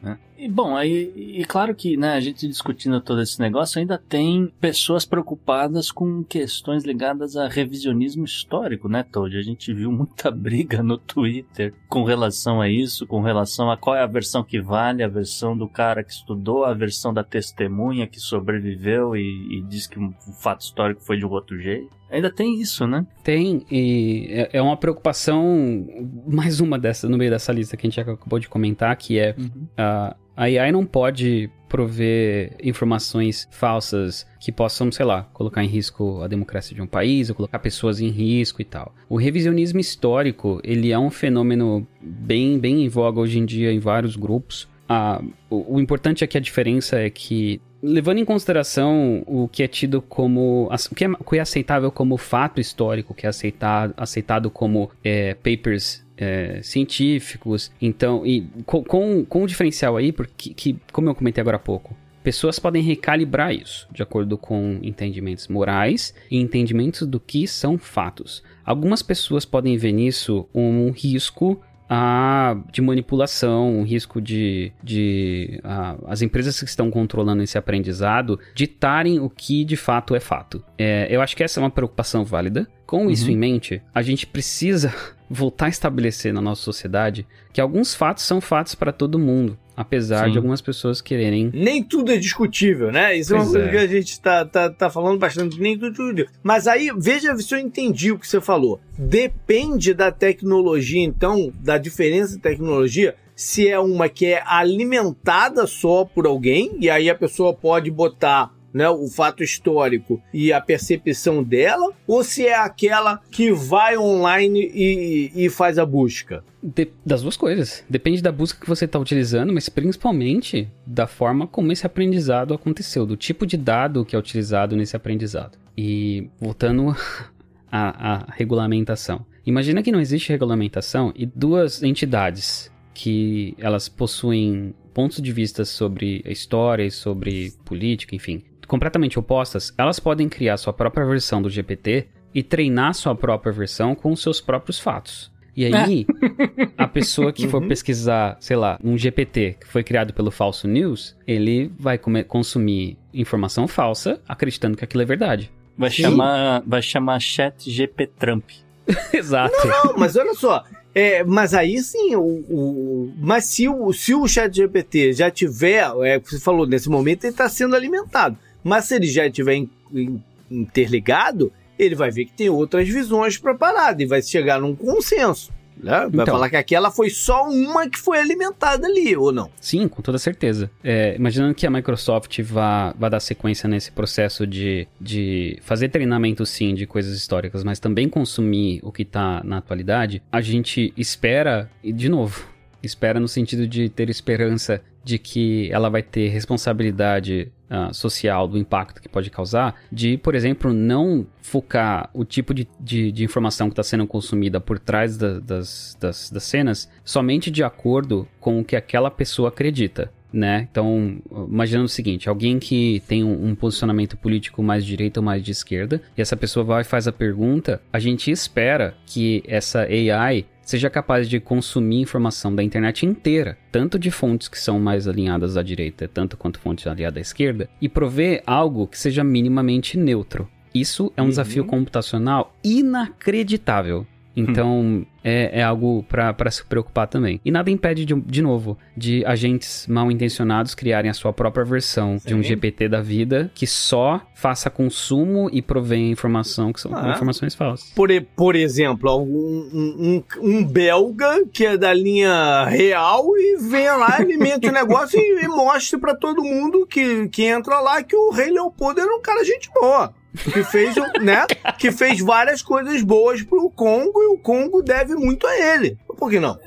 [0.44, 4.52] E bom, aí, e claro que, né, a gente discutindo todo esse negócio, ainda tem
[4.60, 9.38] pessoas preocupadas com questões ligadas a revisionismo histórico, né, Todd?
[9.38, 13.96] A gente viu muita briga no Twitter com relação a isso, com relação a qual
[13.96, 17.24] é a versão que vale, a versão versão do cara que estudou, a versão da
[17.24, 21.92] testemunha que sobreviveu e, e diz que o fato histórico foi de um outro jeito.
[22.14, 23.06] Ainda tem isso, né?
[23.24, 25.86] Tem, e é, é uma preocupação,
[26.28, 29.36] mais uma dessa, no meio dessa lista que a gente acabou de comentar, que é
[29.38, 29.68] Uhum.
[29.78, 36.22] a a AI não pode prover informações falsas que possam, sei lá, colocar em risco
[36.22, 38.94] a democracia de um país ou colocar pessoas em risco e tal.
[39.08, 43.80] O revisionismo histórico, ele é um fenômeno bem, bem em voga hoje em dia em
[43.80, 44.68] vários grupos.
[44.90, 49.62] Ah, o, o importante é que a diferença é que levando em consideração o que
[49.62, 53.26] é tido como o que é, o que é aceitável como fato histórico, o que
[53.26, 60.14] é aceitado, aceitado como é, papers é, científicos, então e com, com, com diferencial aí,
[60.14, 64.80] porque que, como eu comentei agora há pouco, pessoas podem recalibrar isso de acordo com
[64.82, 68.42] entendimentos morais e entendimentos do que são fatos.
[68.66, 71.62] Algumas pessoas podem ver nisso um risco
[71.96, 78.40] a, de manipulação, um risco de, de a, as empresas que estão controlando esse aprendizado
[78.56, 80.66] ditarem o que de fato é fato.
[80.76, 82.68] É, eu acho que essa é uma preocupação válida.
[82.88, 84.92] Com isso em mente, a gente precisa
[85.30, 89.56] voltar a estabelecer na nossa sociedade que alguns fatos são fatos para todo mundo.
[89.76, 90.32] Apesar Sim.
[90.32, 91.50] de algumas pessoas quererem.
[91.54, 93.18] Nem tudo é discutível, né?
[93.18, 93.72] Isso é uma Pois coisa é.
[93.72, 96.28] que a gente tá, tá, tá falando bastante, nem tudo é discutível.
[96.44, 98.80] Mas aí, veja se eu entendi o que você falou.
[98.98, 106.06] Depende da tecnologia, então, da diferença de tecnologia, se é uma que é alimentada só
[106.06, 111.44] por alguém, e aí a pessoa pode botar né, o fato histórico e a percepção
[111.44, 116.44] dela, ou se é aquela que vai online e, e faz a busca.
[116.62, 117.84] De- das duas coisas.
[117.90, 123.06] Depende da busca que você está utilizando, mas principalmente da forma como esse aprendizado aconteceu,
[123.06, 125.58] do tipo de dado que é utilizado nesse aprendizado.
[125.78, 126.96] E voltando
[127.72, 129.26] à, regulamentação.
[129.46, 136.24] Imagina que não existe regulamentação e duas entidades que elas possuem pontos de vista sobre
[136.26, 138.44] a história e sobre política, enfim,
[138.74, 143.94] completamente opostas, elas podem criar sua própria versão do GPT e treinar sua própria versão
[143.94, 145.32] com os seus próprios fatos.
[145.56, 146.08] E aí,
[146.76, 147.68] a pessoa que for Uhum.
[147.68, 152.98] pesquisar, sei lá, um GPT que foi criado pelo falso news, ele vai come- consumir
[153.14, 155.52] informação falsa, acreditando que aquilo é verdade.
[155.78, 156.02] Vai Sim.
[156.02, 158.46] chamar, vai chamar Chat GP Trump.
[159.14, 159.56] Exato.
[159.68, 160.64] Não, mas olha só.
[160.96, 165.84] É, mas aí sim, o, o- mas se o, se o chat GPT já tiver,
[166.04, 169.70] é, você falou, nesse momento ele está sendo alimentado, mas se ele já tiver in-
[169.94, 174.60] in- interligado, ele vai ver que tem outras visões para a parada e vai chegar
[174.60, 175.52] num consenso.
[175.76, 175.92] Né?
[176.02, 176.28] Vai Então.
[176.28, 179.50] falar que aquela foi só uma que foi alimentada ali, ou não?
[179.60, 180.70] Sim, com toda certeza.
[180.84, 186.46] É, imaginando que a Microsoft vá, vá dar sequência nesse processo de, de fazer treinamento,
[186.46, 191.70] sim, de coisas históricas, mas também consumir o que está na atualidade, a gente espera,
[191.84, 192.46] e de novo,
[192.84, 198.58] espera no sentido de ter esperança de que ela vai ter responsabilidade ah, social do
[198.58, 203.68] impacto que pode causar, de, por exemplo, não focar o tipo de, de, de informação
[203.68, 208.60] que está sendo consumida por trás da- das, das, das cenas somente de acordo com
[208.60, 210.12] o que aquela pessoa acredita.
[210.32, 210.68] Né?
[210.72, 215.24] Então, imaginando o seguinte: alguém que tem um, um posicionamento político mais de direita ou
[215.24, 219.44] mais de esquerda, e essa pessoa vai e faz a pergunta, a gente espera que
[219.48, 224.80] essa AI seja capaz de consumir informação da internet inteira, tanto de fontes que são
[224.80, 229.24] mais alinhadas à direita, tanto quanto fontes alinhadas à esquerda, e prover algo que seja
[229.24, 230.48] minimamente neutro.
[230.74, 231.30] Isso é um Uhum.
[231.30, 234.06] desafio computacional inacreditável.
[234.36, 237.40] Então, é, é algo para se preocupar também.
[237.46, 242.18] E nada impede, de, de novo, de agentes mal intencionados criarem a sua própria versão
[242.26, 242.50] de um Sim.
[242.50, 247.12] GPT da vida que só faça consumo e provenha informação que são Ah.
[247.12, 247.90] informações falsas.
[247.96, 254.18] Por, por exemplo, um, um, um belga que é da linha real e vem lá,
[254.18, 258.32] alimenta o negócio e, e mostra pra todo mundo que, que entra lá que o
[258.32, 260.14] rei Leopoldo era um cara gente boa.
[260.52, 261.46] Que fez, né,
[261.78, 265.98] que fez várias coisas boas pro Congo e o Congo deve muito a ele.
[266.18, 266.58] Por que não?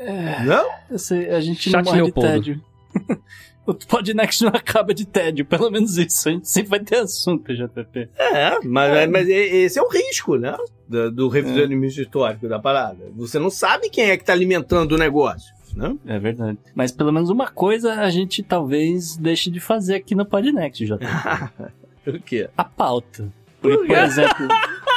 [0.44, 0.66] Não?
[0.90, 2.28] Eu sei, a gente Chat não morre Leopoldo.
[2.28, 2.64] de tédio.
[3.66, 6.28] o Podnext não acaba de tédio, pelo menos isso.
[6.28, 8.08] A gente sempre vai ter assunto, JP.
[8.16, 10.56] É, mas, mas e- esse é o risco, né?
[10.88, 13.04] Do, do revisionismo histórico da parada.
[13.16, 15.96] Você não sabe quem é que tá alimentando o negócio, né?
[16.06, 16.58] É verdade.
[16.74, 21.04] Mas pelo menos uma coisa a gente talvez deixe de fazer aqui no Podnext, JP.
[22.06, 22.48] O quê?
[22.56, 23.32] A pauta.
[23.60, 24.46] Porque, por exemplo,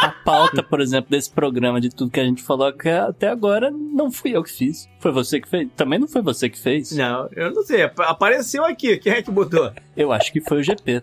[0.01, 3.69] a pauta, por exemplo, desse programa, de tudo que a gente falou que até agora,
[3.71, 4.87] não fui eu que fiz.
[4.99, 5.67] Foi você que fez?
[5.75, 6.91] Também não foi você que fez?
[6.93, 7.83] Não, eu não sei.
[7.83, 8.97] ap- Apareceu aqui.
[8.97, 9.71] Quem é que botou?
[9.97, 11.01] Eu acho que foi o GP.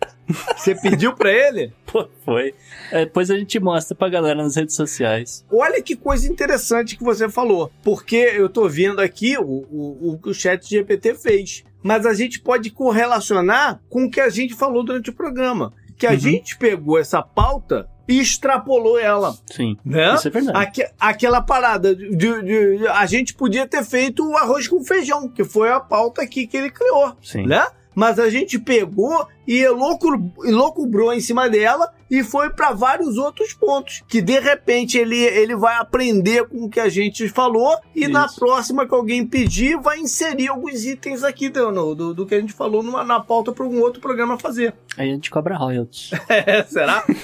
[0.56, 1.72] Você pediu pra ele?
[1.86, 2.54] Pô, foi.
[2.90, 5.44] É, depois a gente mostra pra galera nas redes sociais.
[5.52, 7.70] Olha que coisa interessante que você falou.
[7.82, 11.64] Porque eu tô vendo aqui o, o, o que o chat GPT fez.
[11.82, 15.72] mas a gente pode correlacionar com o que a gente falou durante o programa.
[15.98, 16.18] Que a Uhum.
[16.18, 19.34] gente pegou essa pauta e extrapolou ela.
[19.46, 19.76] Sim.
[19.84, 20.14] Né?
[20.14, 20.58] Isso é verdade.
[20.58, 22.42] Aque- aquela parada de, de-
[22.78, 26.46] de- A gente podia ter feito o arroz com feijão, que foi a pauta aqui
[26.46, 27.46] que ele criou Sim.
[27.46, 27.66] né?
[27.96, 34.02] Mas a gente pegou e elocubrou em cima dela e foi para vários outros pontos.
[34.06, 38.26] Que de repente ele, ele vai aprender com o que a gente falou e na
[38.26, 38.38] Isso.
[38.38, 42.52] próxima que alguém pedir, vai inserir alguns itens aqui do, do, do que a gente
[42.52, 44.74] falou numa, na pauta para um outro programa fazer.
[44.98, 46.10] Aí a gente cobra royalties.
[46.28, 47.02] É, será?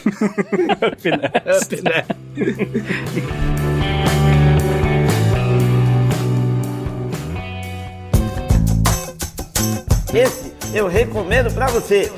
[10.15, 12.11] Esse eu recomendo pra você.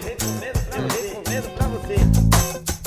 [0.77, 1.95] Eu recomendo pra você.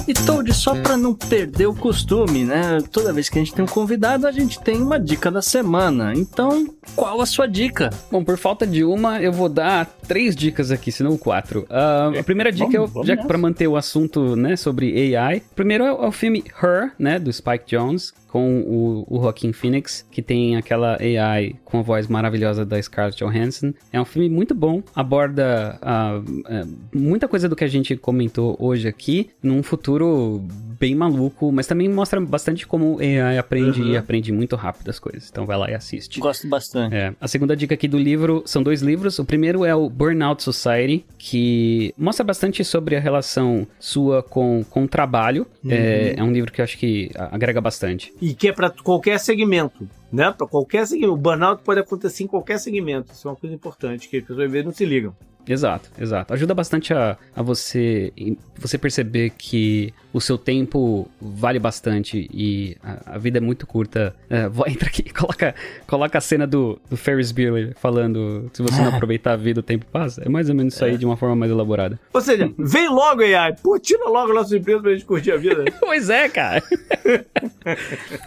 [0.09, 2.77] E Toad, só pra não perder o costume, né?
[2.93, 6.13] Toda vez que a gente tem um convidado, a gente tem uma dica da semana.
[6.15, 6.65] Então,
[6.95, 7.89] qual a sua dica?
[8.09, 11.65] Bom, por falta de uma, eu vou dar três dicas aqui, se não quatro.
[11.69, 15.41] Ah, a primeira dica, Vamos- eu, já para manter o assunto né, sobre AI.
[15.53, 19.51] Primeiro é o, é o filme Her, né, do Spike Jones, com o, o Joaquin
[19.51, 23.73] Phoenix, que tem aquela AI com a voz maravilhosa da Scarlett Johansson.
[23.91, 26.63] É um filme muito bom, aborda ah, é,
[26.93, 30.43] muita coisa do que a gente comentou hoje aqui, num futuro
[30.79, 35.29] bem maluco, mas também mostra bastante como AI aprende e aprende muito rápido as coisas.
[35.29, 36.19] Então vai lá e assiste.
[36.19, 36.95] Gosto bastante.
[36.95, 39.19] É, a segunda dica aqui do livro são dois livros.
[39.19, 44.83] O primeiro é o Burnout Society, que mostra bastante sobre a relação sua com, com
[44.83, 45.47] o trabalho.
[45.67, 48.13] É, é um livro que eu acho que agrega bastante.
[48.21, 49.87] E que é para qualquer segmento.
[50.11, 50.31] Né?
[50.31, 51.13] Para qualquer segmento.
[51.13, 53.11] O burnout pode acontecer em qualquer segmento.
[53.11, 55.15] Isso é uma coisa importante, que as pessoas às vezes não se ligam.
[55.47, 56.33] Exato, exato.
[56.33, 58.11] Ajuda bastante a, a você
[58.59, 64.15] você perceber que o seu tempo vale bastante e a, a vida é muito curta.
[64.29, 68.81] É, vou, entra aqui, coloca, coloca a cena do, do Ferris Bueller falando se você
[68.81, 70.23] não aproveitar a vida, o tempo passa.
[70.23, 71.99] É mais ou menos isso aí de uma forma mais elaborada.
[72.13, 73.55] Ou seja, vem logo AI.
[73.61, 75.65] Pô, tira logo a nossa empresa pra gente curtir a vida.
[75.79, 76.61] Pois é, cara.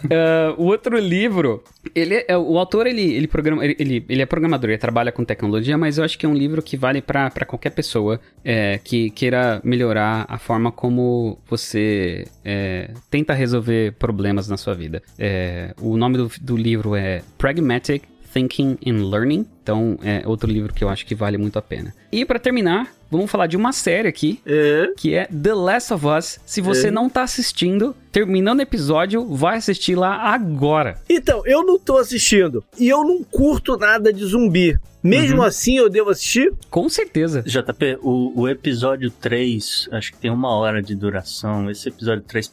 [0.09, 1.63] Ah, o outro livro,
[1.93, 5.77] ele é, o autor ele ele, programa, ele, ele é programador, ele trabalha com tecnologia,
[5.77, 9.61] mas eu acho que é um livro que vale pra qualquer pessoa é, que queira
[9.63, 15.01] melhorar a forma como você é, tenta resolver problemas na sua vida.
[15.17, 19.45] É, o nome do, do livro é Pragmatic Thinking and Learning.
[19.63, 21.93] Então, é outro livro que eu acho que vale muito a pena.
[22.11, 24.91] E pra terminar, vamos falar de uma série aqui É.
[24.97, 26.39] que é The Last of Us.
[26.45, 26.91] Se você É.
[26.91, 30.97] não tá assistindo, terminando o episódio, vai assistir lá agora.
[31.09, 32.63] Então, eu não tô assistindo.
[32.79, 34.77] E eu não curto nada de zumbi.
[35.03, 36.53] Mesmo assim, eu devo assistir?
[36.69, 37.41] Com certeza.
[37.41, 41.71] JP, o, o episódio 3, acho que tem uma hora de duração.
[41.71, 42.47] Esse episódio 3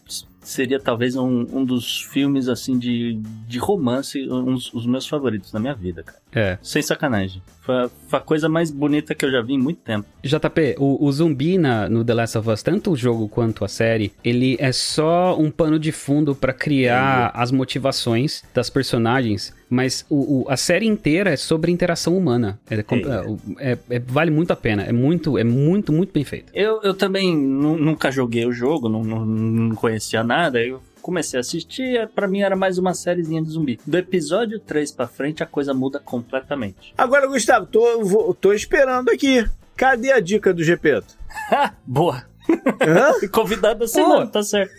[0.48, 5.60] seria talvez um, um dos filmes, assim, de, de romance, uns os meus favoritos da
[5.60, 6.18] minha vida, cara.
[6.34, 6.58] É.
[6.62, 7.42] Sem sacanagem.
[7.62, 10.06] Foi a, foi a coisa mais bonita que eu já vi em muito tempo.
[10.22, 13.68] JP, o, o zumbi na, no The Last of Us, tanto o jogo quanto a
[13.68, 20.04] série, ele é só um pano de fundo pra criar as motivações das personagens, mas
[20.08, 22.58] o, o- a série inteira é sobre interação humana.
[22.70, 24.82] É, é- é- é- vale muito a pena.
[24.84, 26.50] É muito, é muito, muito bem feito.
[26.54, 30.58] Eu, eu também nu- nunca joguei o jogo, não, não, não conhecia nada.
[30.62, 33.80] Eu comecei a assistir, pra mim era mais uma sériezinha de zumbi.
[33.86, 36.92] Do episódio 3 pra frente, a coisa muda completamente.
[36.98, 39.42] Agora, Gustavo, tô, vou- tô esperando aqui.
[39.74, 41.16] Cadê a dica do Gepeto?
[41.86, 42.26] Boa!
[43.32, 44.70] Convidado da semana, tá certo.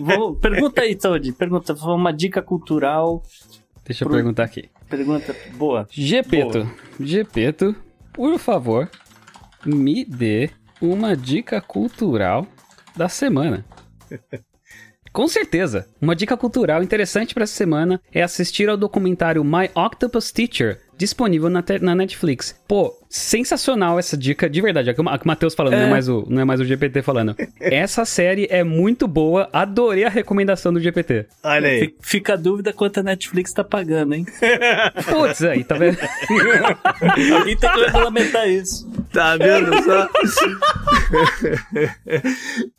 [0.00, 1.30] Vou- pergunta aí, Todd.
[1.34, 3.22] Pergunta, foi uma dica cultural.
[3.84, 4.68] Deixa eu Pro- perguntar aqui.
[4.88, 5.86] Pergunta boa.
[5.88, 6.68] Gepeto,
[6.98, 7.76] Gepeto,
[8.12, 8.90] por favor,
[9.64, 10.50] me dê
[10.82, 12.44] uma dica cultural
[12.96, 13.64] da semana.
[15.12, 20.30] Com certeza, uma dica cultural interessante para essa semana é assistir ao documentário My Octopus
[20.30, 22.54] Teacher, disponível na, na Netflix.
[22.68, 24.90] Pô, sensacional essa dica, de verdade.
[24.90, 27.00] É o que o Matheus falando, não, é mais o, não é mais o GPT
[27.00, 27.34] falando.
[27.58, 31.24] Essa série é muito boa, adorei a recomendação do GPT.
[31.42, 31.80] Olha aí.
[31.80, 34.26] Fi- Fica a dúvida quanto a Netflix tá pagando, hein?
[35.08, 35.96] Putz, aí, tá vendo?
[37.34, 38.86] Alguém tem que regulamentar isso.
[39.10, 40.08] Tá vendo só?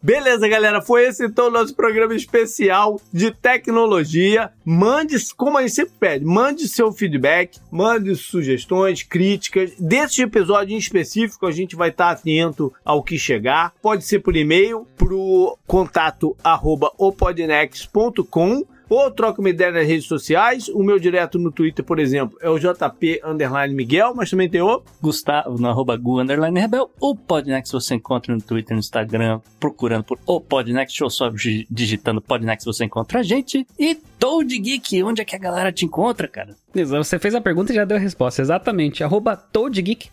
[0.01, 0.81] Beleza, galera.
[0.81, 4.51] Foi esse então o nosso programa especial de tecnologia.
[4.63, 9.73] Mande, como a gente sempre pede, mande seu feedback, mande sugestões, críticas.
[9.79, 13.73] Desse episódio em específico, a gente vai estar atento ao que chegar.
[13.81, 20.67] Pode ser por e-mail, pro contato arroba opodnex.com ou troca uma ideia nas redes sociais.
[20.69, 24.61] O meu direto no Twitter, por exemplo, é o JP Underline Miguel, mas também tem
[24.61, 26.89] o Gustavo no arroba Gu Underline Rebel.
[26.99, 31.65] O Podnext você encontra no Twitter, no Instagram, procurando por o Podnext ou só di-
[31.69, 33.65] digitando Podnext você encontra a gente.
[33.79, 36.55] E Toad Geek, onde é que a galera te encontra, cara?
[36.73, 38.41] Exato, Você fez a pergunta e já deu a resposta.
[38.41, 39.03] Exatamente.
[39.03, 40.09] Arroba ToadGeek,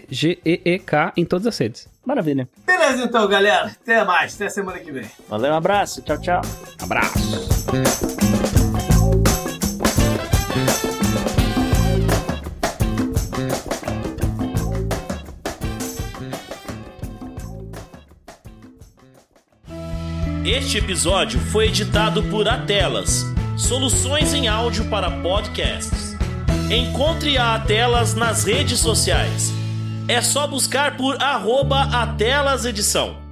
[0.00, 1.88] T-O-A-D-G-E-E-K, em todas as redes.
[2.10, 2.48] Maravilha.
[2.66, 3.66] Beleza então, galera.
[3.66, 4.34] Até mais.
[4.34, 5.08] Até semana que vem.
[5.28, 6.02] Valeu, um abraço.
[6.02, 6.42] Tchau, tchau.
[6.82, 7.40] Abraço.
[20.44, 23.24] Este episódio foi editado por Atelas,
[23.56, 26.16] soluções em áudio para podcasts.
[26.68, 29.59] Encontre a Atelas nas redes sociais.
[30.10, 33.29] É só buscar por arroba Atelas Edição.